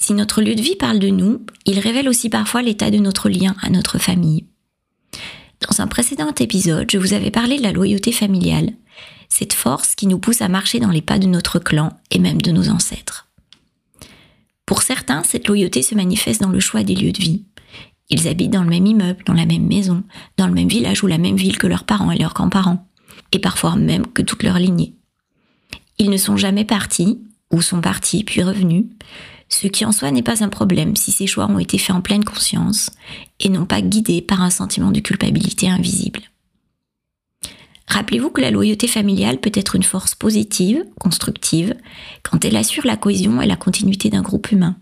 Si 0.01 0.15
notre 0.15 0.43
lieu 0.43 0.57
de 0.57 0.63
vie 0.63 0.77
parle 0.77 0.99
de 0.99 1.09
nous, 1.09 1.45
il 1.67 1.79
révèle 1.79 2.09
aussi 2.09 2.31
parfois 2.31 2.63
l'état 2.63 2.91
de 2.91 2.99
notre 2.99 3.29
lien 3.29 3.55
à 3.63 3.71
notre 3.71 3.99
famille. 3.99 4.47
Dans 5.61 5.81
un 5.81 5.87
précédent 5.87 6.35
épisode, 6.41 6.91
je 6.91 6.99
vous 6.99 7.13
avais 7.13 7.31
parlé 7.31 7.59
de 7.59 7.63
la 7.63 7.71
loyauté 7.71 8.11
familiale, 8.11 8.73
cette 9.29 9.53
force 9.53 9.95
qui 9.95 10.07
nous 10.07 10.19
pousse 10.19 10.43
à 10.43 10.49
marcher 10.49 10.81
dans 10.81 10.91
les 10.91 11.03
pas 11.03 11.19
de 11.19 11.27
notre 11.27 11.59
clan 11.59 11.91
et 12.11 12.19
même 12.19 12.41
de 12.41 12.51
nos 12.51 12.71
ancêtres. 12.71 13.30
Pour 14.71 14.83
certains, 14.83 15.25
cette 15.25 15.49
loyauté 15.49 15.83
se 15.83 15.97
manifeste 15.97 16.41
dans 16.41 16.49
le 16.49 16.61
choix 16.61 16.85
des 16.85 16.95
lieux 16.95 17.11
de 17.11 17.21
vie. 17.21 17.43
Ils 18.09 18.29
habitent 18.29 18.53
dans 18.53 18.63
le 18.63 18.71
même 18.71 18.87
immeuble, 18.87 19.25
dans 19.27 19.35
la 19.35 19.45
même 19.45 19.67
maison, 19.67 20.05
dans 20.37 20.47
le 20.47 20.53
même 20.53 20.69
village 20.69 21.03
ou 21.03 21.09
la 21.09 21.19
même 21.19 21.35
ville 21.35 21.59
que 21.59 21.67
leurs 21.67 21.83
parents 21.83 22.13
et 22.13 22.19
leurs 22.19 22.35
grands-parents, 22.35 22.87
et 23.33 23.41
parfois 23.41 23.75
même 23.75 24.07
que 24.07 24.23
toute 24.23 24.45
leur 24.45 24.61
lignée. 24.61 24.95
Ils 25.99 26.09
ne 26.09 26.17
sont 26.17 26.37
jamais 26.37 26.65
partis, 26.65 27.19
ou 27.53 27.63
sont 27.63 27.81
partis 27.81 28.23
puis 28.23 28.45
revenus, 28.45 28.85
ce 29.49 29.67
qui 29.67 29.85
en 29.85 29.91
soi 29.91 30.13
n'est 30.13 30.23
pas 30.23 30.45
un 30.45 30.49
problème 30.49 30.95
si 30.95 31.11
ces 31.11 31.27
choix 31.27 31.51
ont 31.51 31.59
été 31.59 31.77
faits 31.77 31.97
en 31.97 32.01
pleine 32.01 32.23
conscience 32.23 32.91
et 33.41 33.49
non 33.49 33.67
pas 33.67 33.83
guidés 33.83 34.23
par 34.23 34.41
un 34.41 34.51
sentiment 34.51 34.93
de 34.93 35.01
culpabilité 35.01 35.69
invisible. 35.69 36.30
Rappelez-vous 37.91 38.31
que 38.31 38.41
la 38.41 38.53
loyauté 38.53 38.87
familiale 38.87 39.41
peut 39.41 39.51
être 39.53 39.75
une 39.75 39.83
force 39.83 40.15
positive, 40.15 40.85
constructive, 41.01 41.75
quand 42.23 42.45
elle 42.45 42.57
assure 42.57 42.87
la 42.87 42.97
cohésion 42.97 43.43
et 43.43 43.47
la 43.47 43.57
continuité 43.57 44.11
d'un 44.11 44.23
groupe 44.23 44.53
humain, 44.53 44.77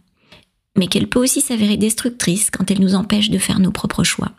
mais 0.77 0.89
qu'elle 0.89 1.09
peut 1.09 1.19
aussi 1.19 1.41
s'avérer 1.41 1.79
destructrice 1.79 2.51
quand 2.51 2.71
elle 2.71 2.81
nous 2.81 2.95
empêche 2.95 3.31
de 3.31 3.39
faire 3.39 3.61
nos 3.61 3.71
propres 3.71 4.05
choix. 4.05 4.33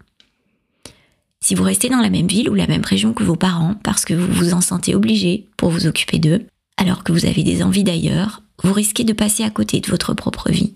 Si 1.42 1.56
vous 1.56 1.64
restez 1.64 1.90
dans 1.90 2.02
la 2.02 2.12
même 2.12 2.28
ville 2.28 2.48
ou 2.48 2.54
la 2.54 2.68
même 2.68 2.86
région 2.86 3.14
que 3.14 3.24
vos 3.24 3.36
parents 3.36 3.74
parce 3.84 4.06
que 4.06 4.14
vous 4.14 4.32
vous 4.32 4.54
en 4.54 4.62
sentez 4.62 4.94
obligé 4.94 5.48
pour 5.58 5.72
vous 5.72 5.88
occuper 5.88 6.20
d'eux, 6.20 6.46
alors 6.78 7.04
que 7.04 7.12
vous 7.12 7.26
avez 7.26 7.42
des 7.42 7.64
envies 7.64 7.84
d'ailleurs, 7.84 8.44
vous 8.64 8.74
risquez 8.74 9.04
de 9.04 9.14
passer 9.14 9.44
à 9.44 9.50
côté 9.50 9.80
de 9.80 9.90
votre 9.90 10.14
propre 10.14 10.52
vie. 10.52 10.76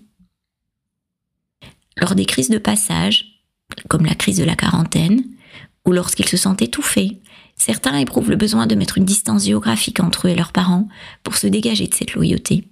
Lors 1.96 2.16
des 2.16 2.24
crises 2.24 2.50
de 2.50 2.58
passage, 2.58 3.44
comme 3.88 4.04
la 4.04 4.16
crise 4.16 4.38
de 4.38 4.44
la 4.44 4.56
quarantaine, 4.56 5.22
ou 5.86 5.92
lorsqu'ils 5.92 6.28
se 6.28 6.36
sentent 6.36 6.62
étouffés, 6.62 7.20
certains 7.56 7.96
éprouvent 7.96 8.30
le 8.30 8.36
besoin 8.36 8.66
de 8.66 8.74
mettre 8.74 8.98
une 8.98 9.04
distance 9.04 9.44
géographique 9.44 10.00
entre 10.00 10.26
eux 10.26 10.30
et 10.30 10.36
leurs 10.36 10.52
parents 10.52 10.88
pour 11.22 11.36
se 11.36 11.46
dégager 11.46 11.86
de 11.86 11.94
cette 11.94 12.14
loyauté. 12.14 12.68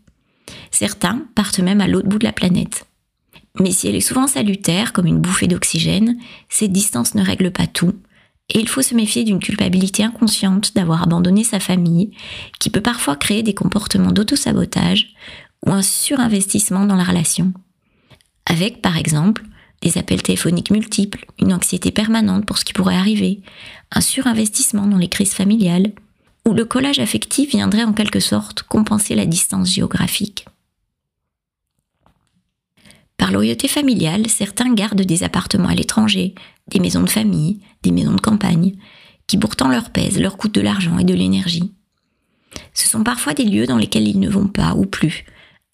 Certains 0.70 1.22
partent 1.34 1.60
même 1.60 1.80
à 1.80 1.88
l'autre 1.88 2.08
bout 2.08 2.18
de 2.18 2.24
la 2.24 2.32
planète. 2.32 2.86
Mais 3.60 3.70
si 3.70 3.88
elle 3.88 3.94
est 3.94 4.00
souvent 4.00 4.26
salutaire, 4.26 4.92
comme 4.92 5.06
une 5.06 5.20
bouffée 5.20 5.46
d'oxygène, 5.46 6.16
cette 6.48 6.72
distance 6.72 7.14
ne 7.14 7.24
règle 7.24 7.50
pas 7.50 7.66
tout, 7.66 7.94
et 8.48 8.58
il 8.58 8.68
faut 8.68 8.82
se 8.82 8.94
méfier 8.94 9.24
d'une 9.24 9.40
culpabilité 9.40 10.02
inconsciente 10.02 10.74
d'avoir 10.74 11.02
abandonné 11.02 11.44
sa 11.44 11.60
famille, 11.60 12.10
qui 12.58 12.70
peut 12.70 12.80
parfois 12.80 13.16
créer 13.16 13.42
des 13.42 13.54
comportements 13.54 14.12
d'autosabotage 14.12 15.14
ou 15.66 15.70
un 15.70 15.82
surinvestissement 15.82 16.86
dans 16.86 16.96
la 16.96 17.04
relation. 17.04 17.52
Avec, 18.46 18.82
par 18.82 18.96
exemple, 18.96 19.44
des 19.82 19.98
appels 19.98 20.22
téléphoniques 20.22 20.70
multiples, 20.70 21.26
une 21.38 21.52
anxiété 21.52 21.90
permanente 21.90 22.46
pour 22.46 22.58
ce 22.58 22.64
qui 22.64 22.72
pourrait 22.72 22.96
arriver, 22.96 23.40
un 23.90 24.00
surinvestissement 24.00 24.86
dans 24.86 24.96
les 24.96 25.08
crises 25.08 25.34
familiales, 25.34 25.92
où 26.46 26.54
le 26.54 26.64
collage 26.64 26.98
affectif 26.98 27.50
viendrait 27.50 27.84
en 27.84 27.92
quelque 27.92 28.20
sorte 28.20 28.62
compenser 28.62 29.14
la 29.14 29.26
distance 29.26 29.72
géographique. 29.72 30.46
Par 33.16 33.30
loyauté 33.30 33.68
familiale, 33.68 34.28
certains 34.28 34.72
gardent 34.74 35.02
des 35.02 35.22
appartements 35.22 35.68
à 35.68 35.74
l'étranger, 35.74 36.34
des 36.68 36.80
maisons 36.80 37.02
de 37.02 37.10
famille, 37.10 37.60
des 37.82 37.92
maisons 37.92 38.14
de 38.14 38.20
campagne, 38.20 38.74
qui 39.26 39.38
pourtant 39.38 39.68
leur 39.68 39.90
pèsent, 39.90 40.18
leur 40.20 40.36
coûtent 40.36 40.54
de 40.54 40.60
l'argent 40.60 40.98
et 40.98 41.04
de 41.04 41.14
l'énergie. 41.14 41.72
Ce 42.74 42.88
sont 42.88 43.04
parfois 43.04 43.34
des 43.34 43.44
lieux 43.44 43.66
dans 43.66 43.78
lesquels 43.78 44.08
ils 44.08 44.18
ne 44.18 44.28
vont 44.28 44.48
pas 44.48 44.74
ou 44.74 44.86
plus, 44.86 45.24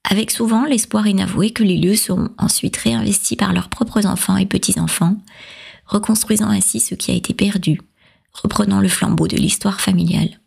avec 0.04 0.30
souvent 0.30 0.64
l'espoir 0.64 1.06
inavoué 1.06 1.50
que 1.50 1.62
les 1.62 1.76
lieux 1.76 1.96
seront 1.96 2.30
ensuite 2.38 2.76
réinvestis 2.76 3.36
par 3.36 3.52
leurs 3.52 3.68
propres 3.68 4.06
enfants 4.06 4.36
et 4.36 4.46
petits-enfants, 4.46 5.16
reconstruisant 5.86 6.48
ainsi 6.48 6.80
ce 6.80 6.94
qui 6.94 7.10
a 7.10 7.14
été 7.14 7.34
perdu, 7.34 7.80
reprenant 8.32 8.80
le 8.80 8.88
flambeau 8.88 9.28
de 9.28 9.36
l'histoire 9.36 9.80
familiale. 9.80 10.40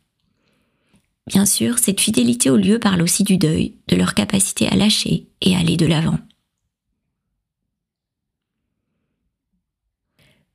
Bien 1.28 1.46
sûr, 1.46 1.78
cette 1.78 2.02
fidélité 2.02 2.50
au 2.50 2.58
lieu 2.58 2.80
parle 2.80 3.02
aussi 3.02 3.24
du 3.24 3.38
deuil, 3.38 3.76
de 3.88 3.96
leur 3.96 4.16
capacité 4.16 4.68
à 4.68 4.76
lâcher 4.76 5.28
et 5.42 5.56
aller 5.56 5.78
de 5.78 5.86
l'avant. 5.86 6.18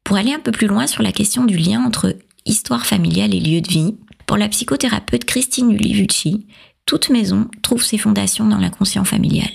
Pour 0.04 0.16
aller 0.16 0.32
un 0.32 0.40
peu 0.40 0.52
plus 0.52 0.66
loin 0.66 0.86
sur 0.86 1.02
la 1.02 1.12
question 1.12 1.44
du 1.44 1.56
lien 1.56 1.84
entre 1.84 2.16
histoire 2.44 2.86
familiale 2.86 3.34
et 3.34 3.40
lieu 3.40 3.60
de 3.60 3.68
vie, 3.68 3.96
pour 4.26 4.36
la 4.36 4.48
psychothérapeute 4.48 5.24
Christine 5.24 5.72
Ulivucci, 5.72 6.46
toute 6.86 7.10
maison 7.10 7.48
trouve 7.62 7.82
ses 7.82 7.98
fondations 7.98 8.46
dans 8.46 8.58
l'inconscient 8.58 9.04
familial. 9.04 9.50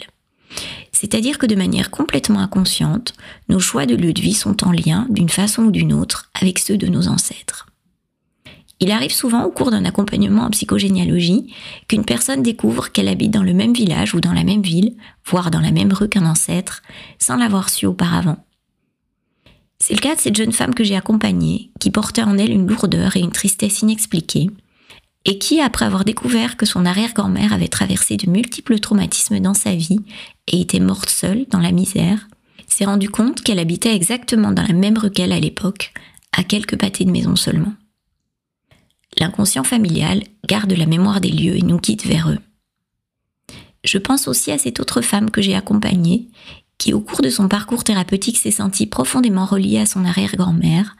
C'est-à-dire 0.91 1.39
que 1.39 1.45
de 1.45 1.55
manière 1.55 1.89
complètement 1.89 2.41
inconsciente, 2.41 3.13
nos 3.49 3.59
choix 3.59 3.85
de 3.85 3.95
lieu 3.95 4.13
de 4.13 4.21
vie 4.21 4.33
sont 4.33 4.63
en 4.65 4.71
lien, 4.71 5.07
d'une 5.09 5.29
façon 5.29 5.63
ou 5.63 5.71
d'une 5.71 5.93
autre, 5.93 6.29
avec 6.39 6.59
ceux 6.59 6.77
de 6.77 6.87
nos 6.87 7.07
ancêtres. 7.07 7.67
Il 8.81 8.91
arrive 8.91 9.13
souvent 9.13 9.43
au 9.43 9.51
cours 9.51 9.71
d'un 9.71 9.85
accompagnement 9.85 10.43
en 10.43 10.49
psychogénéalogie 10.49 11.53
qu'une 11.87 12.03
personne 12.03 12.43
découvre 12.43 12.91
qu'elle 12.91 13.07
habite 13.07 13.31
dans 13.31 13.43
le 13.43 13.53
même 13.53 13.73
village 13.73 14.13
ou 14.13 14.19
dans 14.19 14.33
la 14.33 14.43
même 14.43 14.63
ville, 14.63 14.95
voire 15.25 15.51
dans 15.51 15.59
la 15.59 15.71
même 15.71 15.93
rue 15.93 16.09
qu'un 16.09 16.25
ancêtre, 16.25 16.81
sans 17.19 17.37
l'avoir 17.37 17.69
su 17.69 17.85
auparavant. 17.85 18.43
C'est 19.79 19.93
le 19.93 19.99
cas 19.99 20.15
de 20.15 20.19
cette 20.19 20.35
jeune 20.35 20.51
femme 20.51 20.75
que 20.75 20.83
j'ai 20.83 20.95
accompagnée, 20.95 21.71
qui 21.79 21.91
portait 21.91 22.23
en 22.23 22.37
elle 22.37 22.51
une 22.51 22.67
lourdeur 22.67 23.15
et 23.15 23.21
une 23.21 23.31
tristesse 23.31 23.81
inexpliquées, 23.81 24.49
et 25.25 25.37
qui, 25.37 25.61
après 25.61 25.85
avoir 25.85 26.05
découvert 26.05 26.57
que 26.57 26.65
son 26.65 26.85
arrière-grand-mère 26.85 27.53
avait 27.53 27.67
traversé 27.67 28.17
de 28.17 28.29
multiples 28.29 28.79
traumatismes 28.79 29.39
dans 29.39 29.53
sa 29.53 29.75
vie 29.75 29.99
et 30.47 30.61
était 30.61 30.79
morte 30.79 31.09
seule 31.09 31.45
dans 31.49 31.59
la 31.59 31.71
misère, 31.71 32.27
s'est 32.67 32.85
rendu 32.85 33.09
compte 33.09 33.41
qu'elle 33.41 33.59
habitait 33.59 33.95
exactement 33.95 34.51
dans 34.51 34.65
la 34.65 34.73
même 34.73 34.97
rue 34.97 35.11
qu'elle 35.11 35.31
à 35.31 35.39
l'époque, 35.39 35.93
à 36.31 36.43
quelques 36.43 36.77
pâtés 36.77 37.05
de 37.05 37.11
maison 37.11 37.35
seulement. 37.35 37.73
L'inconscient 39.19 39.63
familial 39.63 40.23
garde 40.47 40.71
la 40.71 40.85
mémoire 40.85 41.21
des 41.21 41.31
lieux 41.31 41.57
et 41.57 41.63
nous 41.63 41.79
quitte 41.79 42.05
vers 42.05 42.29
eux. 42.29 42.39
Je 43.83 43.97
pense 43.97 44.27
aussi 44.27 44.51
à 44.51 44.57
cette 44.57 44.79
autre 44.79 45.01
femme 45.01 45.31
que 45.31 45.41
j'ai 45.41 45.55
accompagnée, 45.55 46.29
qui 46.77 46.93
au 46.93 47.01
cours 47.01 47.21
de 47.21 47.29
son 47.29 47.47
parcours 47.47 47.83
thérapeutique 47.83 48.37
s'est 48.37 48.51
sentie 48.51 48.87
profondément 48.87 49.45
reliée 49.45 49.79
à 49.79 49.85
son 49.85 50.05
arrière-grand-mère 50.05 50.95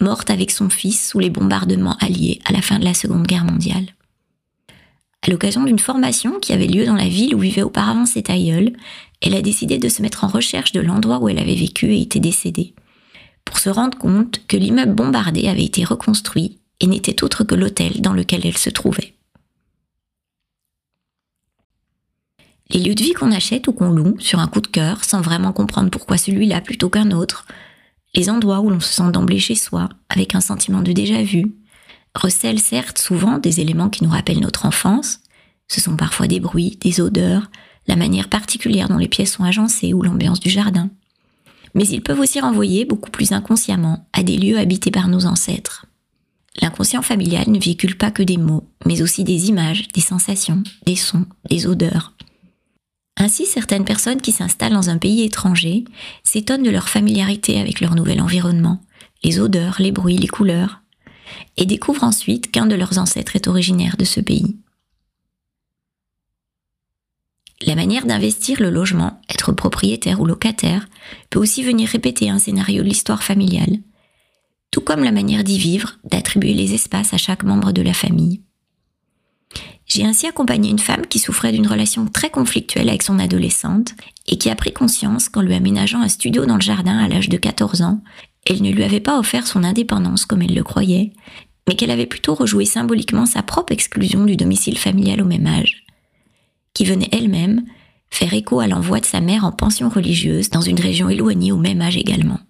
morte 0.00 0.30
avec 0.30 0.50
son 0.50 0.68
fils 0.68 1.08
sous 1.08 1.18
les 1.18 1.30
bombardements 1.30 1.96
alliés 2.00 2.40
à 2.44 2.52
la 2.52 2.62
fin 2.62 2.78
de 2.78 2.84
la 2.84 2.94
Seconde 2.94 3.26
Guerre 3.26 3.44
mondiale. 3.44 3.86
À 5.22 5.30
l'occasion 5.30 5.64
d'une 5.64 5.78
formation 5.78 6.38
qui 6.38 6.52
avait 6.52 6.66
lieu 6.66 6.84
dans 6.84 6.94
la 6.94 7.08
ville 7.08 7.34
où 7.34 7.40
vivait 7.40 7.62
auparavant 7.62 8.06
cet 8.06 8.30
aïeul, 8.30 8.72
elle 9.20 9.34
a 9.34 9.42
décidé 9.42 9.78
de 9.78 9.88
se 9.88 10.02
mettre 10.02 10.24
en 10.24 10.28
recherche 10.28 10.72
de 10.72 10.80
l'endroit 10.80 11.18
où 11.18 11.28
elle 11.28 11.38
avait 11.38 11.54
vécu 11.54 11.86
et 11.86 12.02
était 12.02 12.20
décédée, 12.20 12.74
pour 13.44 13.58
se 13.58 13.70
rendre 13.70 13.98
compte 13.98 14.46
que 14.46 14.56
l'immeuble 14.56 14.94
bombardé 14.94 15.48
avait 15.48 15.64
été 15.64 15.84
reconstruit 15.84 16.58
et 16.80 16.86
n'était 16.86 17.24
autre 17.24 17.42
que 17.42 17.54
l'hôtel 17.54 18.00
dans 18.02 18.12
lequel 18.12 18.46
elle 18.46 18.58
se 18.58 18.70
trouvait. 18.70 19.14
Les 22.70 22.80
lieux 22.80 22.94
de 22.94 23.02
vie 23.02 23.12
qu'on 23.12 23.32
achète 23.32 23.68
ou 23.68 23.72
qu'on 23.72 23.90
loue 23.90 24.18
sur 24.18 24.40
un 24.40 24.48
coup 24.48 24.60
de 24.60 24.66
cœur, 24.66 25.04
sans 25.04 25.20
vraiment 25.20 25.52
comprendre 25.52 25.90
pourquoi 25.90 26.18
celui-là 26.18 26.60
plutôt 26.60 26.90
qu'un 26.90 27.12
autre, 27.12 27.46
les 28.16 28.30
endroits 28.30 28.60
où 28.60 28.70
l'on 28.70 28.80
se 28.80 28.92
sent 28.92 29.10
d'emblée 29.12 29.38
chez 29.38 29.54
soi, 29.54 29.90
avec 30.08 30.34
un 30.34 30.40
sentiment 30.40 30.80
de 30.80 30.92
déjà-vu, 30.92 31.54
recèlent 32.14 32.60
certes 32.60 32.98
souvent 32.98 33.38
des 33.38 33.60
éléments 33.60 33.90
qui 33.90 34.02
nous 34.02 34.10
rappellent 34.10 34.40
notre 34.40 34.64
enfance. 34.64 35.20
Ce 35.68 35.80
sont 35.80 35.96
parfois 35.96 36.26
des 36.26 36.40
bruits, 36.40 36.78
des 36.80 37.00
odeurs, 37.00 37.50
la 37.86 37.96
manière 37.96 38.28
particulière 38.28 38.88
dont 38.88 38.96
les 38.96 39.08
pièces 39.08 39.32
sont 39.32 39.44
agencées 39.44 39.92
ou 39.92 40.02
l'ambiance 40.02 40.40
du 40.40 40.50
jardin. 40.50 40.90
Mais 41.74 41.86
ils 41.86 42.02
peuvent 42.02 42.20
aussi 42.20 42.40
renvoyer 42.40 42.86
beaucoup 42.86 43.10
plus 43.10 43.32
inconsciemment 43.32 44.08
à 44.14 44.22
des 44.22 44.38
lieux 44.38 44.58
habités 44.58 44.90
par 44.90 45.08
nos 45.08 45.26
ancêtres. 45.26 45.84
L'inconscient 46.62 47.02
familial 47.02 47.50
ne 47.50 47.58
véhicule 47.58 47.98
pas 47.98 48.10
que 48.10 48.22
des 48.22 48.38
mots, 48.38 48.66
mais 48.86 49.02
aussi 49.02 49.24
des 49.24 49.50
images, 49.50 49.88
des 49.88 50.00
sensations, 50.00 50.62
des 50.86 50.96
sons, 50.96 51.26
des 51.50 51.66
odeurs, 51.66 52.14
ainsi, 53.16 53.46
certaines 53.46 53.84
personnes 53.84 54.20
qui 54.20 54.32
s'installent 54.32 54.74
dans 54.74 54.90
un 54.90 54.98
pays 54.98 55.22
étranger 55.22 55.84
s'étonnent 56.22 56.62
de 56.62 56.70
leur 56.70 56.88
familiarité 56.88 57.58
avec 57.58 57.80
leur 57.80 57.94
nouvel 57.94 58.20
environnement, 58.20 58.82
les 59.24 59.40
odeurs, 59.40 59.76
les 59.78 59.92
bruits, 59.92 60.18
les 60.18 60.28
couleurs, 60.28 60.82
et 61.56 61.66
découvrent 61.66 62.04
ensuite 62.04 62.50
qu'un 62.50 62.66
de 62.66 62.74
leurs 62.74 62.98
ancêtres 62.98 63.36
est 63.36 63.48
originaire 63.48 63.96
de 63.96 64.04
ce 64.04 64.20
pays. 64.20 64.56
La 67.62 67.74
manière 67.74 68.04
d'investir 68.04 68.60
le 68.60 68.68
logement, 68.68 69.20
être 69.30 69.50
propriétaire 69.52 70.20
ou 70.20 70.26
locataire, 70.26 70.86
peut 71.30 71.38
aussi 71.38 71.62
venir 71.62 71.88
répéter 71.88 72.28
un 72.28 72.38
scénario 72.38 72.82
de 72.82 72.88
l'histoire 72.88 73.22
familiale, 73.22 73.78
tout 74.70 74.82
comme 74.82 75.02
la 75.02 75.12
manière 75.12 75.42
d'y 75.42 75.58
vivre, 75.58 75.96
d'attribuer 76.04 76.52
les 76.52 76.74
espaces 76.74 77.14
à 77.14 77.18
chaque 77.18 77.44
membre 77.44 77.72
de 77.72 77.80
la 77.80 77.94
famille. 77.94 78.42
J'ai 79.96 80.04
ainsi 80.04 80.26
accompagné 80.26 80.68
une 80.68 80.78
femme 80.78 81.06
qui 81.06 81.18
souffrait 81.18 81.52
d'une 81.52 81.66
relation 81.66 82.04
très 82.04 82.28
conflictuelle 82.28 82.90
avec 82.90 83.02
son 83.02 83.18
adolescente 83.18 83.94
et 84.26 84.36
qui 84.36 84.50
a 84.50 84.54
pris 84.54 84.70
conscience 84.70 85.30
qu'en 85.30 85.40
lui 85.40 85.54
aménageant 85.54 86.02
un 86.02 86.08
studio 86.10 86.44
dans 86.44 86.56
le 86.56 86.60
jardin 86.60 86.98
à 86.98 87.08
l'âge 87.08 87.30
de 87.30 87.38
14 87.38 87.80
ans, 87.80 88.02
elle 88.44 88.60
ne 88.60 88.70
lui 88.70 88.84
avait 88.84 89.00
pas 89.00 89.18
offert 89.18 89.46
son 89.46 89.64
indépendance 89.64 90.26
comme 90.26 90.42
elle 90.42 90.54
le 90.54 90.62
croyait, 90.62 91.14
mais 91.66 91.76
qu'elle 91.76 91.90
avait 91.90 92.04
plutôt 92.04 92.34
rejoué 92.34 92.66
symboliquement 92.66 93.24
sa 93.24 93.42
propre 93.42 93.72
exclusion 93.72 94.26
du 94.26 94.36
domicile 94.36 94.76
familial 94.76 95.22
au 95.22 95.24
même 95.24 95.46
âge, 95.46 95.86
qui 96.74 96.84
venait 96.84 97.08
elle-même 97.10 97.64
faire 98.10 98.34
écho 98.34 98.60
à 98.60 98.66
l'envoi 98.66 99.00
de 99.00 99.06
sa 99.06 99.22
mère 99.22 99.46
en 99.46 99.52
pension 99.52 99.88
religieuse 99.88 100.50
dans 100.50 100.60
une 100.60 100.78
région 100.78 101.08
éloignée 101.08 101.52
au 101.52 101.56
même 101.56 101.80
âge 101.80 101.96
également. 101.96 102.40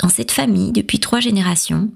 Dans 0.00 0.08
cette 0.08 0.30
famille, 0.30 0.70
depuis 0.70 1.00
trois 1.00 1.18
générations, 1.18 1.90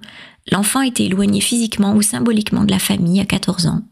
l'enfant 0.51 0.81
était 0.81 1.05
éloigné 1.05 1.41
physiquement 1.41 1.95
ou 1.95 2.03
symboliquement 2.03 2.65
de 2.65 2.73
la 2.73 2.81
famille 2.81 3.21
à 3.21 3.25
14 3.25 3.69
ans. 3.69 3.83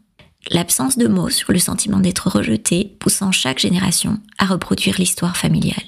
L'absence 0.47 0.97
de 0.97 1.07
mots 1.07 1.29
sur 1.29 1.51
le 1.51 1.59
sentiment 1.59 1.99
d'être 1.99 2.29
rejeté 2.29 2.95
poussant 2.99 3.31
chaque 3.31 3.59
génération 3.59 4.19
à 4.37 4.45
reproduire 4.45 4.95
l'histoire 4.97 5.37
familiale. 5.37 5.87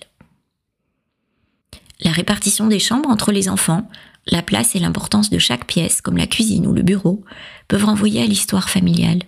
La 2.02 2.12
répartition 2.12 2.68
des 2.68 2.80
chambres 2.80 3.10
entre 3.10 3.32
les 3.32 3.48
enfants, 3.48 3.90
la 4.28 4.42
place 4.42 4.76
et 4.76 4.80
l'importance 4.80 5.30
de 5.30 5.40
chaque 5.40 5.66
pièce, 5.66 6.02
comme 6.02 6.18
la 6.18 6.28
cuisine 6.28 6.68
ou 6.68 6.74
le 6.74 6.84
bureau, 6.84 7.24
peuvent 7.68 7.86
renvoyer 7.86 8.22
à 8.22 8.26
l'histoire 8.26 8.70
familiale. 8.70 9.24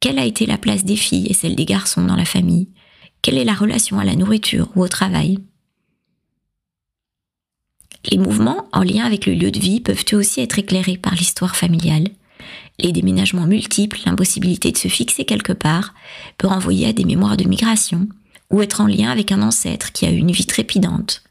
Quelle 0.00 0.18
a 0.18 0.24
été 0.24 0.46
la 0.46 0.58
place 0.58 0.84
des 0.84 0.96
filles 0.96 1.26
et 1.28 1.34
celle 1.34 1.56
des 1.56 1.64
garçons 1.64 2.04
dans 2.04 2.16
la 2.16 2.24
famille? 2.24 2.68
Quelle 3.22 3.38
est 3.38 3.44
la 3.44 3.54
relation 3.54 3.98
à 3.98 4.04
la 4.04 4.16
nourriture 4.16 4.70
ou 4.74 4.82
au 4.82 4.88
travail? 4.88 5.38
Les 8.10 8.18
mouvements 8.18 8.68
en 8.72 8.82
lien 8.82 9.04
avec 9.04 9.26
le 9.26 9.34
lieu 9.34 9.50
de 9.50 9.58
vie 9.58 9.80
peuvent 9.80 10.04
eux 10.12 10.16
aussi 10.16 10.40
être 10.40 10.58
éclairés 10.58 10.96
par 10.96 11.14
l'histoire 11.14 11.56
familiale. 11.56 12.08
Les 12.78 12.92
déménagements 12.92 13.46
multiples, 13.46 14.00
l'impossibilité 14.04 14.70
de 14.70 14.76
se 14.76 14.88
fixer 14.88 15.24
quelque 15.24 15.52
part, 15.52 15.94
peut 16.38 16.46
renvoyer 16.46 16.86
à 16.86 16.92
des 16.92 17.04
mémoires 17.04 17.36
de 17.36 17.48
migration 17.48 18.08
ou 18.50 18.62
être 18.62 18.80
en 18.80 18.86
lien 18.86 19.10
avec 19.10 19.32
un 19.32 19.42
ancêtre 19.42 19.92
qui 19.92 20.06
a 20.06 20.10
eu 20.10 20.16
une 20.16 20.30
vie 20.30 20.46
trépidante. 20.46 21.22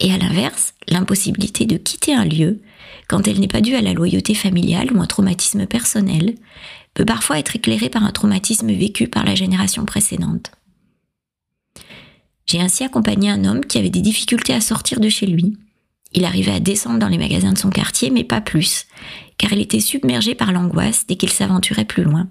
Et 0.00 0.12
à 0.12 0.18
l'inverse, 0.18 0.74
l'impossibilité 0.88 1.64
de 1.64 1.76
quitter 1.76 2.14
un 2.14 2.24
lieu, 2.24 2.60
quand 3.08 3.26
elle 3.26 3.40
n'est 3.40 3.48
pas 3.48 3.60
due 3.60 3.76
à 3.76 3.80
la 3.80 3.94
loyauté 3.94 4.34
familiale 4.34 4.92
ou 4.92 5.00
un 5.00 5.06
traumatisme 5.06 5.66
personnel, 5.66 6.34
peut 6.94 7.04
parfois 7.04 7.38
être 7.38 7.56
éclairée 7.56 7.88
par 7.88 8.04
un 8.04 8.10
traumatisme 8.10 8.72
vécu 8.72 9.08
par 9.08 9.24
la 9.24 9.34
génération 9.34 9.84
précédente. 9.84 10.50
J'ai 12.46 12.60
ainsi 12.60 12.84
accompagné 12.84 13.30
un 13.30 13.44
homme 13.44 13.64
qui 13.64 13.78
avait 13.78 13.90
des 13.90 14.02
difficultés 14.02 14.54
à 14.54 14.60
sortir 14.60 15.00
de 15.00 15.08
chez 15.08 15.26
lui, 15.26 15.56
il 16.16 16.24
arrivait 16.24 16.52
à 16.52 16.60
descendre 16.60 16.98
dans 16.98 17.08
les 17.08 17.18
magasins 17.18 17.52
de 17.52 17.58
son 17.58 17.70
quartier, 17.70 18.10
mais 18.10 18.24
pas 18.24 18.40
plus, 18.40 18.86
car 19.38 19.52
il 19.52 19.60
était 19.60 19.80
submergé 19.80 20.34
par 20.34 20.50
l'angoisse 20.50 21.06
dès 21.06 21.16
qu'il 21.16 21.30
s'aventurait 21.30 21.84
plus 21.84 22.02
loin. 22.02 22.28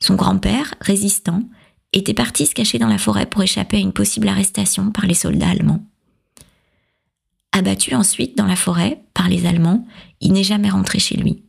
Son 0.00 0.16
grand-père, 0.16 0.74
résistant, 0.80 1.44
était 1.92 2.14
parti 2.14 2.46
se 2.46 2.54
cacher 2.54 2.78
dans 2.78 2.88
la 2.88 2.98
forêt 2.98 3.26
pour 3.26 3.42
échapper 3.42 3.76
à 3.76 3.80
une 3.80 3.92
possible 3.92 4.28
arrestation 4.28 4.90
par 4.90 5.06
les 5.06 5.14
soldats 5.14 5.48
allemands. 5.48 5.84
Abattu 7.52 7.94
ensuite 7.94 8.36
dans 8.36 8.46
la 8.46 8.56
forêt 8.56 9.02
par 9.14 9.28
les 9.28 9.46
Allemands, 9.46 9.86
il 10.20 10.32
n'est 10.32 10.44
jamais 10.44 10.70
rentré 10.70 10.98
chez 10.98 11.16
lui. 11.16 11.42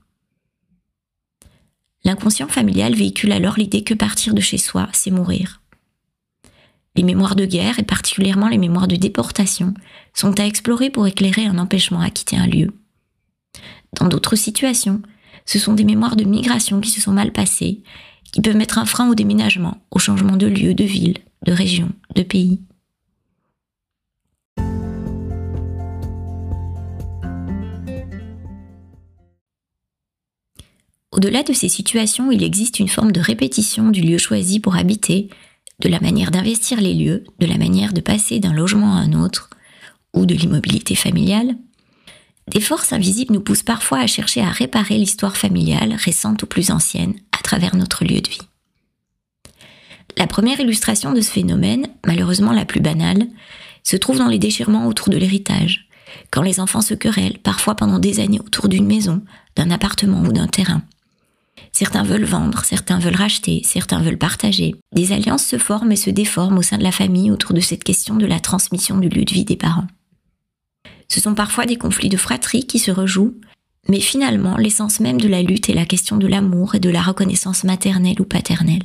L'inconscient 2.03 2.47
familial 2.47 2.95
véhicule 2.95 3.31
alors 3.31 3.57
l'idée 3.57 3.83
que 3.83 3.93
partir 3.93 4.33
de 4.33 4.41
chez 4.41 4.57
soi, 4.57 4.89
c'est 4.93 5.11
mourir. 5.11 5.60
Les 6.95 7.03
mémoires 7.03 7.35
de 7.35 7.45
guerre, 7.45 7.79
et 7.79 7.83
particulièrement 7.83 8.49
les 8.49 8.57
mémoires 8.57 8.87
de 8.87 8.97
déportation, 8.97 9.73
sont 10.13 10.39
à 10.39 10.45
explorer 10.45 10.89
pour 10.89 11.07
éclairer 11.07 11.45
un 11.45 11.57
empêchement 11.57 12.01
à 12.01 12.09
quitter 12.09 12.35
un 12.37 12.47
lieu. 12.47 12.73
Dans 13.93 14.07
d'autres 14.07 14.35
situations, 14.35 15.01
ce 15.45 15.57
sont 15.57 15.73
des 15.73 15.85
mémoires 15.85 16.15
de 16.15 16.25
migration 16.25 16.81
qui 16.81 16.89
se 16.91 17.01
sont 17.01 17.13
mal 17.13 17.31
passées, 17.31 17.81
qui 18.31 18.41
peuvent 18.41 18.57
mettre 18.57 18.77
un 18.77 18.85
frein 18.85 19.09
au 19.09 19.15
déménagement, 19.15 19.77
au 19.91 19.99
changement 19.99 20.35
de 20.35 20.47
lieu, 20.47 20.73
de 20.73 20.83
ville, 20.83 21.17
de 21.45 21.51
région, 21.51 21.89
de 22.15 22.23
pays. 22.23 22.59
Au-delà 31.11 31.43
de 31.43 31.51
ces 31.53 31.67
situations, 31.67 32.31
il 32.31 32.41
existe 32.41 32.79
une 32.79 32.87
forme 32.87 33.11
de 33.11 33.19
répétition 33.19 33.89
du 33.89 34.01
lieu 34.01 34.17
choisi 34.17 34.59
pour 34.61 34.75
habiter, 34.75 35.29
de 35.81 35.89
la 35.89 35.99
manière 35.99 36.31
d'investir 36.31 36.79
les 36.79 36.93
lieux, 36.93 37.23
de 37.39 37.45
la 37.45 37.57
manière 37.57 37.91
de 37.91 38.01
passer 38.01 38.39
d'un 38.39 38.53
logement 38.53 38.95
à 38.95 38.99
un 38.99 39.13
autre, 39.13 39.49
ou 40.13 40.25
de 40.25 40.35
l'immobilité 40.35 40.95
familiale. 40.95 41.55
Des 42.47 42.61
forces 42.61 42.93
invisibles 42.93 43.33
nous 43.33 43.41
poussent 43.41 43.63
parfois 43.63 43.99
à 43.99 44.07
chercher 44.07 44.41
à 44.41 44.49
réparer 44.49 44.97
l'histoire 44.97 45.37
familiale, 45.37 45.95
récente 45.97 46.43
ou 46.43 46.45
plus 46.45 46.71
ancienne, 46.71 47.15
à 47.31 47.41
travers 47.41 47.75
notre 47.75 48.05
lieu 48.05 48.21
de 48.21 48.29
vie. 48.29 48.41
La 50.17 50.27
première 50.27 50.59
illustration 50.59 51.13
de 51.13 51.21
ce 51.21 51.31
phénomène, 51.31 51.87
malheureusement 52.05 52.51
la 52.51 52.65
plus 52.65 52.81
banale, 52.81 53.27
se 53.83 53.95
trouve 53.95 54.17
dans 54.17 54.27
les 54.27 54.39
déchirements 54.39 54.87
autour 54.87 55.09
de 55.09 55.17
l'héritage, 55.17 55.87
quand 56.29 56.41
les 56.41 56.59
enfants 56.59 56.81
se 56.81 56.93
querellent, 56.93 57.39
parfois 57.39 57.75
pendant 57.75 57.99
des 57.99 58.19
années 58.19 58.39
autour 58.39 58.67
d'une 58.67 58.85
maison, 58.85 59.21
d'un 59.55 59.71
appartement 59.71 60.21
ou 60.21 60.31
d'un 60.31 60.47
terrain. 60.47 60.83
Certains 61.71 62.03
veulent 62.03 62.25
vendre, 62.25 62.65
certains 62.65 62.99
veulent 62.99 63.15
racheter, 63.15 63.61
certains 63.63 64.01
veulent 64.01 64.17
partager. 64.17 64.75
Des 64.93 65.13
alliances 65.13 65.45
se 65.45 65.57
forment 65.57 65.91
et 65.91 65.97
se 65.97 66.09
déforment 66.09 66.57
au 66.57 66.61
sein 66.61 66.77
de 66.77 66.83
la 66.83 66.91
famille 66.91 67.31
autour 67.31 67.53
de 67.53 67.61
cette 67.61 67.83
question 67.83 68.15
de 68.15 68.25
la 68.25 68.39
transmission 68.39 68.97
du 68.97 69.09
lieu 69.09 69.23
de 69.23 69.33
vie 69.33 69.45
des 69.45 69.55
parents. 69.55 69.87
Ce 71.07 71.19
sont 71.19 71.35
parfois 71.35 71.65
des 71.65 71.77
conflits 71.77 72.09
de 72.09 72.17
fratrie 72.17 72.65
qui 72.65 72.79
se 72.79 72.91
rejouent, 72.91 73.35
mais 73.89 73.99
finalement 73.99 74.57
l'essence 74.57 74.99
même 74.99 75.19
de 75.19 75.27
la 75.27 75.41
lutte 75.41 75.69
est 75.69 75.73
la 75.73 75.85
question 75.85 76.17
de 76.17 76.27
l'amour 76.27 76.75
et 76.75 76.79
de 76.79 76.89
la 76.89 77.01
reconnaissance 77.01 77.63
maternelle 77.63 78.21
ou 78.21 78.25
paternelle. 78.25 78.83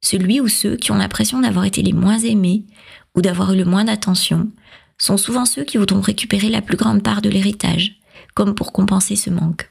Celui 0.00 0.40
ou 0.40 0.48
ceux 0.48 0.76
qui 0.76 0.92
ont 0.92 0.96
l'impression 0.96 1.40
d'avoir 1.40 1.64
été 1.64 1.82
les 1.82 1.92
moins 1.92 2.18
aimés 2.18 2.64
ou 3.16 3.22
d'avoir 3.22 3.52
eu 3.52 3.56
le 3.56 3.64
moins 3.64 3.84
d'attention 3.84 4.48
sont 4.96 5.16
souvent 5.16 5.44
ceux 5.44 5.64
qui 5.64 5.78
voudront 5.78 6.00
récupérer 6.00 6.48
la 6.48 6.62
plus 6.62 6.76
grande 6.76 7.02
part 7.02 7.22
de 7.22 7.28
l'héritage, 7.28 8.00
comme 8.34 8.54
pour 8.54 8.72
compenser 8.72 9.16
ce 9.16 9.30
manque. 9.30 9.70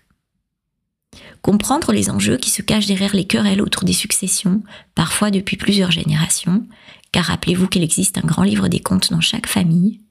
Comprendre 1.41 1.93
les 1.93 2.09
enjeux 2.09 2.37
qui 2.37 2.49
se 2.49 2.61
cachent 2.61 2.87
derrière 2.87 3.15
les 3.15 3.25
querelles 3.25 3.61
autour 3.61 3.83
des 3.83 3.93
successions, 3.93 4.61
parfois 4.95 5.31
depuis 5.31 5.57
plusieurs 5.57 5.91
générations, 5.91 6.65
car 7.11 7.25
rappelez-vous 7.25 7.67
qu'il 7.67 7.83
existe 7.83 8.17
un 8.17 8.27
grand 8.27 8.43
livre 8.43 8.67
des 8.67 8.79
comptes 8.79 9.11
dans 9.11 9.21
chaque 9.21 9.47
famille, 9.47 10.01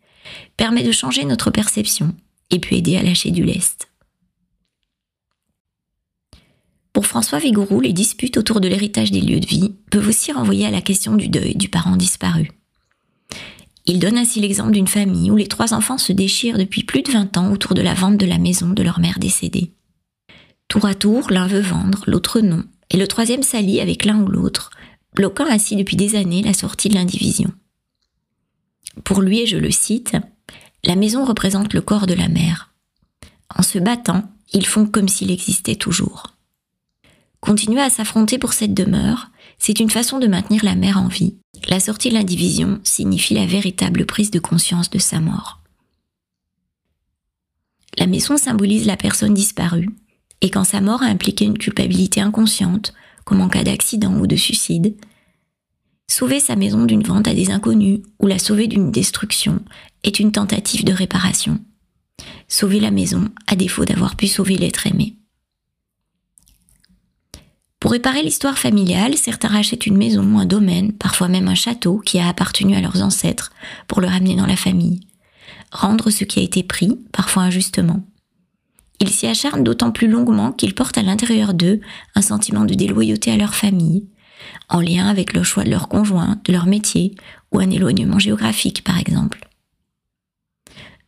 permet 0.56 0.82
de 0.82 0.92
changer 0.92 1.24
notre 1.24 1.50
perception 1.50 2.14
et 2.50 2.58
peut 2.58 2.74
aider 2.74 2.96
à 2.96 3.02
lâcher 3.02 3.30
du 3.30 3.44
lest. 3.44 3.88
Pour 6.92 7.06
François 7.06 7.38
Vigouroux, 7.38 7.80
les 7.80 7.92
disputes 7.92 8.38
autour 8.38 8.60
de 8.60 8.68
l'héritage 8.68 9.10
des 9.10 9.20
lieux 9.20 9.40
de 9.40 9.46
vie 9.46 9.74
peuvent 9.90 10.08
aussi 10.08 10.32
renvoyer 10.32 10.64
à 10.64 10.70
la 10.70 10.80
question 10.80 11.14
du 11.14 11.28
deuil 11.28 11.54
du 11.54 11.68
parent 11.68 11.96
disparu. 11.96 12.50
Il 13.84 13.98
donne 13.98 14.16
ainsi 14.16 14.40
l'exemple 14.40 14.72
d'une 14.72 14.88
famille 14.88 15.30
où 15.30 15.36
les 15.36 15.46
trois 15.46 15.74
enfants 15.74 15.98
se 15.98 16.12
déchirent 16.12 16.58
depuis 16.58 16.82
plus 16.82 17.02
de 17.02 17.12
20 17.12 17.36
ans 17.36 17.52
autour 17.52 17.74
de 17.74 17.82
la 17.82 17.94
vente 17.94 18.16
de 18.16 18.26
la 18.26 18.38
maison 18.38 18.70
de 18.70 18.82
leur 18.82 18.98
mère 18.98 19.18
décédée. 19.18 19.72
Tour 20.68 20.86
à 20.86 20.94
tour, 20.94 21.30
l'un 21.30 21.46
veut 21.46 21.60
vendre, 21.60 22.02
l'autre 22.06 22.40
non, 22.40 22.64
et 22.90 22.96
le 22.96 23.06
troisième 23.06 23.42
s'allie 23.42 23.80
avec 23.80 24.04
l'un 24.04 24.20
ou 24.20 24.26
l'autre, 24.26 24.70
bloquant 25.14 25.46
ainsi 25.46 25.76
depuis 25.76 25.96
des 25.96 26.16
années 26.16 26.42
la 26.42 26.54
sortie 26.54 26.88
de 26.88 26.94
l'indivision. 26.94 27.52
Pour 29.04 29.22
lui, 29.22 29.40
et 29.40 29.46
je 29.46 29.56
le 29.56 29.70
cite, 29.70 30.16
la 30.84 30.96
maison 30.96 31.24
représente 31.24 31.74
le 31.74 31.80
corps 31.80 32.06
de 32.06 32.14
la 32.14 32.28
mère. 32.28 32.72
En 33.54 33.62
se 33.62 33.78
battant, 33.78 34.24
ils 34.52 34.66
font 34.66 34.86
comme 34.86 35.08
s'il 35.08 35.30
existait 35.30 35.76
toujours. 35.76 36.36
Continuer 37.40 37.80
à 37.80 37.90
s'affronter 37.90 38.38
pour 38.38 38.52
cette 38.52 38.74
demeure, 38.74 39.30
c'est 39.58 39.80
une 39.80 39.90
façon 39.90 40.18
de 40.18 40.26
maintenir 40.26 40.64
la 40.64 40.74
mère 40.74 40.98
en 40.98 41.08
vie. 41.08 41.36
La 41.68 41.80
sortie 41.80 42.08
de 42.08 42.14
l'indivision 42.14 42.80
signifie 42.84 43.34
la 43.34 43.46
véritable 43.46 44.04
prise 44.04 44.30
de 44.30 44.38
conscience 44.38 44.90
de 44.90 44.98
sa 44.98 45.20
mort. 45.20 45.60
La 47.98 48.06
maison 48.06 48.36
symbolise 48.36 48.86
la 48.86 48.96
personne 48.96 49.34
disparue, 49.34 49.90
et 50.40 50.50
quand 50.50 50.64
sa 50.64 50.80
mort 50.80 51.02
a 51.02 51.06
impliqué 51.06 51.44
une 51.44 51.58
culpabilité 51.58 52.20
inconsciente, 52.20 52.92
comme 53.24 53.40
en 53.40 53.48
cas 53.48 53.64
d'accident 53.64 54.14
ou 54.18 54.26
de 54.26 54.36
suicide, 54.36 54.96
sauver 56.08 56.40
sa 56.40 56.56
maison 56.56 56.84
d'une 56.84 57.02
vente 57.02 57.28
à 57.28 57.34
des 57.34 57.50
inconnus 57.50 58.00
ou 58.20 58.26
la 58.26 58.38
sauver 58.38 58.66
d'une 58.66 58.90
destruction 58.90 59.60
est 60.04 60.20
une 60.20 60.32
tentative 60.32 60.84
de 60.84 60.92
réparation. 60.92 61.58
Sauver 62.48 62.80
la 62.80 62.90
maison 62.90 63.28
à 63.46 63.56
défaut 63.56 63.84
d'avoir 63.84 64.16
pu 64.16 64.28
sauver 64.28 64.56
l'être 64.56 64.86
aimé. 64.86 65.16
Pour 67.80 67.92
réparer 67.92 68.22
l'histoire 68.22 68.58
familiale, 68.58 69.16
certains 69.16 69.48
rachètent 69.48 69.86
une 69.86 69.98
maison, 69.98 70.38
un 70.38 70.46
domaine, 70.46 70.92
parfois 70.92 71.28
même 71.28 71.48
un 71.48 71.54
château 71.54 71.98
qui 71.98 72.18
a 72.18 72.28
appartenu 72.28 72.74
à 72.74 72.80
leurs 72.80 73.02
ancêtres 73.02 73.52
pour 73.86 74.00
le 74.00 74.06
ramener 74.06 74.34
dans 74.34 74.46
la 74.46 74.56
famille. 74.56 75.00
Rendre 75.72 76.10
ce 76.10 76.24
qui 76.24 76.40
a 76.40 76.42
été 76.42 76.62
pris, 76.62 76.98
parfois 77.12 77.42
injustement. 77.42 78.02
Ils 79.00 79.10
s'y 79.10 79.26
acharnent 79.26 79.64
d'autant 79.64 79.90
plus 79.90 80.08
longuement 80.08 80.52
qu'ils 80.52 80.74
portent 80.74 80.98
à 80.98 81.02
l'intérieur 81.02 81.54
d'eux 81.54 81.80
un 82.14 82.22
sentiment 82.22 82.64
de 82.64 82.74
déloyauté 82.74 83.30
à 83.30 83.36
leur 83.36 83.54
famille, 83.54 84.06
en 84.68 84.80
lien 84.80 85.06
avec 85.06 85.32
le 85.32 85.42
choix 85.42 85.64
de 85.64 85.70
leur 85.70 85.88
conjoint, 85.88 86.40
de 86.44 86.52
leur 86.52 86.66
métier 86.66 87.14
ou 87.52 87.58
un 87.58 87.70
éloignement 87.70 88.18
géographique 88.18 88.84
par 88.84 88.98
exemple. 88.98 89.46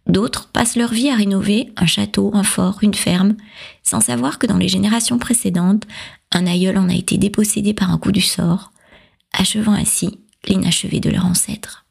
D'autres 0.06 0.48
passent 0.48 0.76
leur 0.76 0.92
vie 0.92 1.10
à 1.10 1.16
rénover 1.16 1.70
un 1.76 1.86
château, 1.86 2.30
un 2.32 2.42
fort, 2.42 2.78
une 2.82 2.94
ferme, 2.94 3.36
sans 3.82 4.00
savoir 4.00 4.38
que 4.38 4.46
dans 4.46 4.56
les 4.56 4.68
générations 4.68 5.18
précédentes, 5.18 5.84
un 6.32 6.46
aïeul 6.46 6.78
en 6.78 6.88
a 6.88 6.94
été 6.94 7.18
dépossédé 7.18 7.74
par 7.74 7.90
un 7.90 7.98
coup 7.98 8.12
du 8.12 8.22
sort, 8.22 8.72
achevant 9.32 9.72
ainsi 9.72 10.18
l'inachevé 10.46 11.00
de 11.00 11.10
leur 11.10 11.26
ancêtre. 11.26 11.84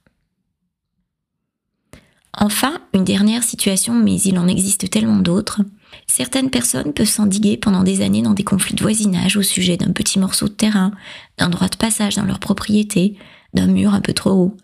Enfin, 2.35 2.81
une 2.93 3.03
dernière 3.03 3.43
situation, 3.43 3.93
mais 3.93 4.19
il 4.21 4.37
en 4.39 4.47
existe 4.47 4.89
tellement 4.89 5.19
d'autres, 5.19 5.61
Certaines 6.07 6.49
personnes 6.49 6.93
peuvent 6.93 7.07
s'endiguer 7.07 7.57
pendant 7.57 7.83
des 7.83 8.01
années 8.01 8.21
dans 8.21 8.33
des 8.33 8.43
conflits 8.43 8.75
de 8.75 8.81
voisinage 8.81 9.37
au 9.37 9.41
sujet 9.41 9.77
d'un 9.77 9.91
petit 9.91 10.19
morceau 10.19 10.47
de 10.47 10.53
terrain, 10.53 10.91
d'un 11.37 11.49
droit 11.49 11.67
de 11.67 11.75
passage 11.75 12.15
dans 12.15 12.25
leur 12.25 12.39
propriété, 12.39 13.17
d'un 13.53 13.67
mur 13.67 13.93
un 13.93 14.01
peu 14.01 14.13
trop 14.13 14.31
haut, 14.31 14.57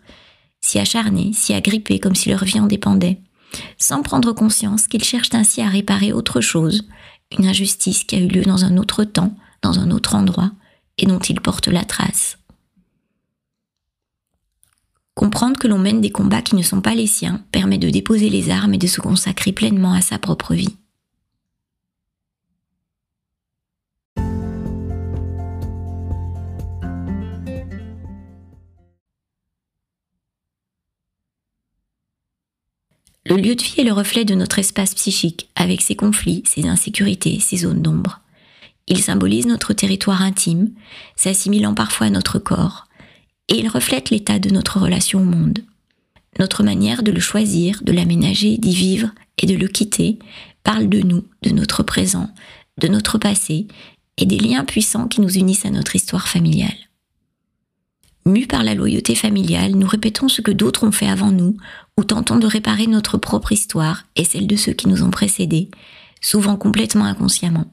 s'y 0.60 0.78
acharner, 0.78 1.32
s'y 1.32 1.52
agripper 1.52 1.98
comme 1.98 2.14
si 2.14 2.30
leur 2.30 2.44
vie 2.44 2.60
en 2.60 2.66
dépendait, 2.66 3.20
sans 3.78 4.02
prendre 4.02 4.32
conscience 4.32 4.88
qu'ils 4.88 5.04
cherchent 5.04 5.34
ainsi 5.34 5.60
à 5.60 5.68
réparer 5.68 6.12
autre 6.12 6.40
chose, 6.40 6.88
une 7.38 7.46
injustice 7.46 8.04
qui 8.04 8.16
a 8.16 8.18
eu 8.18 8.28
lieu 8.28 8.42
dans 8.42 8.64
un 8.64 8.76
autre 8.76 9.04
temps, 9.04 9.36
dans 9.62 9.78
un 9.78 9.90
autre 9.90 10.14
endroit, 10.14 10.52
et 10.98 11.06
dont 11.06 11.18
ils 11.18 11.40
portent 11.40 11.68
la 11.68 11.84
trace. 11.84 12.38
Comprendre 15.14 15.58
que 15.58 15.68
l'on 15.68 15.78
mène 15.78 16.00
des 16.00 16.10
combats 16.10 16.42
qui 16.42 16.56
ne 16.56 16.62
sont 16.62 16.80
pas 16.80 16.94
les 16.94 17.06
siens 17.06 17.44
permet 17.52 17.78
de 17.78 17.90
déposer 17.90 18.30
les 18.30 18.50
armes 18.50 18.74
et 18.74 18.78
de 18.78 18.86
se 18.86 19.00
consacrer 19.00 19.52
pleinement 19.52 19.92
à 19.92 20.00
sa 20.00 20.18
propre 20.18 20.54
vie. 20.54 20.76
Le 33.26 33.36
lieu 33.36 33.54
de 33.54 33.62
vie 33.62 33.80
est 33.80 33.84
le 33.84 33.92
reflet 33.92 34.26
de 34.26 34.34
notre 34.34 34.58
espace 34.58 34.94
psychique, 34.94 35.48
avec 35.56 35.80
ses 35.80 35.96
conflits, 35.96 36.42
ses 36.46 36.66
insécurités, 36.66 37.40
ses 37.40 37.58
zones 37.58 37.80
d'ombre. 37.80 38.20
Il 38.86 39.02
symbolise 39.02 39.46
notre 39.46 39.72
territoire 39.72 40.20
intime, 40.20 40.70
s'assimilant 41.16 41.72
parfois 41.72 42.08
à 42.08 42.10
notre 42.10 42.38
corps, 42.38 42.86
et 43.48 43.58
il 43.58 43.68
reflète 43.68 44.10
l'état 44.10 44.38
de 44.38 44.50
notre 44.50 44.78
relation 44.78 45.20
au 45.20 45.24
monde. 45.24 45.60
Notre 46.38 46.62
manière 46.62 47.02
de 47.02 47.12
le 47.12 47.20
choisir, 47.20 47.80
de 47.82 47.92
l'aménager, 47.92 48.58
d'y 48.58 48.74
vivre 48.74 49.10
et 49.38 49.46
de 49.46 49.54
le 49.54 49.68
quitter 49.68 50.18
parle 50.62 50.88
de 50.90 51.00
nous, 51.00 51.24
de 51.42 51.50
notre 51.50 51.82
présent, 51.82 52.28
de 52.78 52.88
notre 52.88 53.16
passé 53.16 53.68
et 54.18 54.26
des 54.26 54.38
liens 54.38 54.64
puissants 54.64 55.08
qui 55.08 55.22
nous 55.22 55.38
unissent 55.38 55.64
à 55.64 55.70
notre 55.70 55.96
histoire 55.96 56.28
familiale. 56.28 56.83
Mus 58.26 58.46
par 58.46 58.64
la 58.64 58.74
loyauté 58.74 59.14
familiale, 59.14 59.72
nous 59.72 59.86
répétons 59.86 60.28
ce 60.28 60.40
que 60.40 60.50
d'autres 60.50 60.86
ont 60.86 60.92
fait 60.92 61.08
avant 61.08 61.30
nous, 61.30 61.56
ou 61.98 62.04
tentons 62.04 62.36
de 62.36 62.46
réparer 62.46 62.86
notre 62.86 63.18
propre 63.18 63.52
histoire 63.52 64.04
et 64.16 64.24
celle 64.24 64.46
de 64.46 64.56
ceux 64.56 64.72
qui 64.72 64.88
nous 64.88 65.02
ont 65.02 65.10
précédés, 65.10 65.70
souvent 66.22 66.56
complètement 66.56 67.04
inconsciemment. 67.04 67.70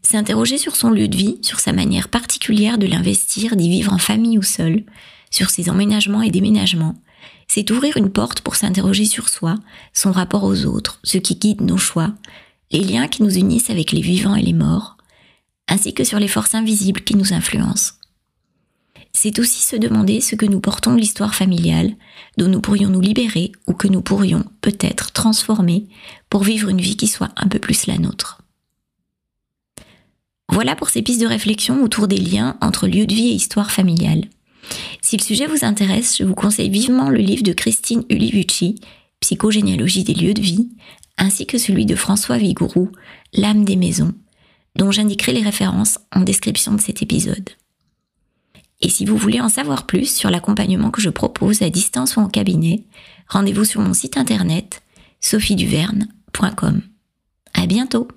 S'interroger 0.00 0.56
sur 0.56 0.74
son 0.74 0.90
lieu 0.90 1.06
de 1.06 1.16
vie, 1.16 1.38
sur 1.42 1.60
sa 1.60 1.74
manière 1.74 2.08
particulière 2.08 2.78
de 2.78 2.86
l'investir, 2.86 3.56
d'y 3.56 3.68
vivre 3.68 3.92
en 3.92 3.98
famille 3.98 4.38
ou 4.38 4.42
seul, 4.42 4.84
sur 5.30 5.50
ses 5.50 5.68
emménagements 5.68 6.22
et 6.22 6.30
déménagements, 6.30 6.94
c'est 7.46 7.70
ouvrir 7.70 7.98
une 7.98 8.10
porte 8.10 8.40
pour 8.40 8.56
s'interroger 8.56 9.04
sur 9.04 9.28
soi, 9.28 9.56
son 9.92 10.12
rapport 10.12 10.44
aux 10.44 10.64
autres, 10.64 11.00
ce 11.04 11.18
qui 11.18 11.36
guide 11.36 11.60
nos 11.60 11.76
choix, 11.76 12.14
les 12.70 12.80
liens 12.80 13.08
qui 13.08 13.22
nous 13.22 13.36
unissent 13.36 13.70
avec 13.70 13.92
les 13.92 14.00
vivants 14.00 14.34
et 14.34 14.42
les 14.42 14.54
morts, 14.54 14.96
ainsi 15.66 15.92
que 15.92 16.04
sur 16.04 16.18
les 16.18 16.28
forces 16.28 16.54
invisibles 16.54 17.02
qui 17.02 17.14
nous 17.14 17.34
influencent. 17.34 17.97
C'est 19.20 19.40
aussi 19.40 19.64
se 19.64 19.74
demander 19.74 20.20
ce 20.20 20.36
que 20.36 20.46
nous 20.46 20.60
portons 20.60 20.94
de 20.94 21.00
l'histoire 21.00 21.34
familiale, 21.34 21.96
dont 22.36 22.46
nous 22.46 22.60
pourrions 22.60 22.88
nous 22.88 23.00
libérer 23.00 23.50
ou 23.66 23.72
que 23.72 23.88
nous 23.88 24.00
pourrions 24.00 24.44
peut-être 24.60 25.10
transformer 25.10 25.88
pour 26.30 26.44
vivre 26.44 26.68
une 26.68 26.80
vie 26.80 26.96
qui 26.96 27.08
soit 27.08 27.30
un 27.34 27.48
peu 27.48 27.58
plus 27.58 27.88
la 27.88 27.98
nôtre. 27.98 28.42
Voilà 30.48 30.76
pour 30.76 30.88
ces 30.88 31.02
pistes 31.02 31.20
de 31.20 31.26
réflexion 31.26 31.82
autour 31.82 32.06
des 32.06 32.20
liens 32.20 32.56
entre 32.60 32.86
lieu 32.86 33.06
de 33.06 33.12
vie 33.12 33.30
et 33.30 33.34
histoire 33.34 33.72
familiale. 33.72 34.26
Si 35.02 35.16
le 35.16 35.24
sujet 35.24 35.48
vous 35.48 35.64
intéresse, 35.64 36.16
je 36.16 36.22
vous 36.22 36.36
conseille 36.36 36.70
vivement 36.70 37.10
le 37.10 37.18
livre 37.18 37.42
de 37.42 37.52
Christine 37.52 38.04
Ulivucci, 38.10 38.76
Psychogénéalogie 39.18 40.04
des 40.04 40.14
lieux 40.14 40.34
de 40.34 40.42
vie, 40.42 40.68
ainsi 41.16 41.44
que 41.44 41.58
celui 41.58 41.86
de 41.86 41.96
François 41.96 42.38
Vigourou, 42.38 42.92
L'âme 43.32 43.64
des 43.64 43.74
maisons, 43.74 44.14
dont 44.76 44.92
j'indiquerai 44.92 45.32
les 45.32 45.42
références 45.42 45.98
en 46.14 46.20
description 46.20 46.74
de 46.74 46.80
cet 46.80 47.02
épisode. 47.02 47.50
Et 48.80 48.88
si 48.88 49.04
vous 49.04 49.16
voulez 49.16 49.40
en 49.40 49.48
savoir 49.48 49.86
plus 49.86 50.14
sur 50.14 50.30
l'accompagnement 50.30 50.90
que 50.90 51.00
je 51.00 51.10
propose 51.10 51.62
à 51.62 51.70
distance 51.70 52.16
ou 52.16 52.20
en 52.20 52.28
cabinet, 52.28 52.84
rendez-vous 53.28 53.64
sur 53.64 53.80
mon 53.80 53.94
site 53.94 54.16
internet 54.16 54.82
sophieduverne.com. 55.20 56.82
À 57.54 57.66
bientôt! 57.66 58.08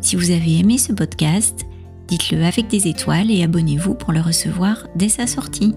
Si 0.00 0.16
vous 0.16 0.30
avez 0.30 0.58
aimé 0.58 0.78
ce 0.78 0.92
podcast, 0.92 1.66
dites-le 2.08 2.42
avec 2.42 2.68
des 2.68 2.88
étoiles 2.88 3.30
et 3.30 3.44
abonnez-vous 3.44 3.94
pour 3.94 4.12
le 4.12 4.20
recevoir 4.20 4.88
dès 4.96 5.08
sa 5.08 5.26
sortie. 5.26 5.74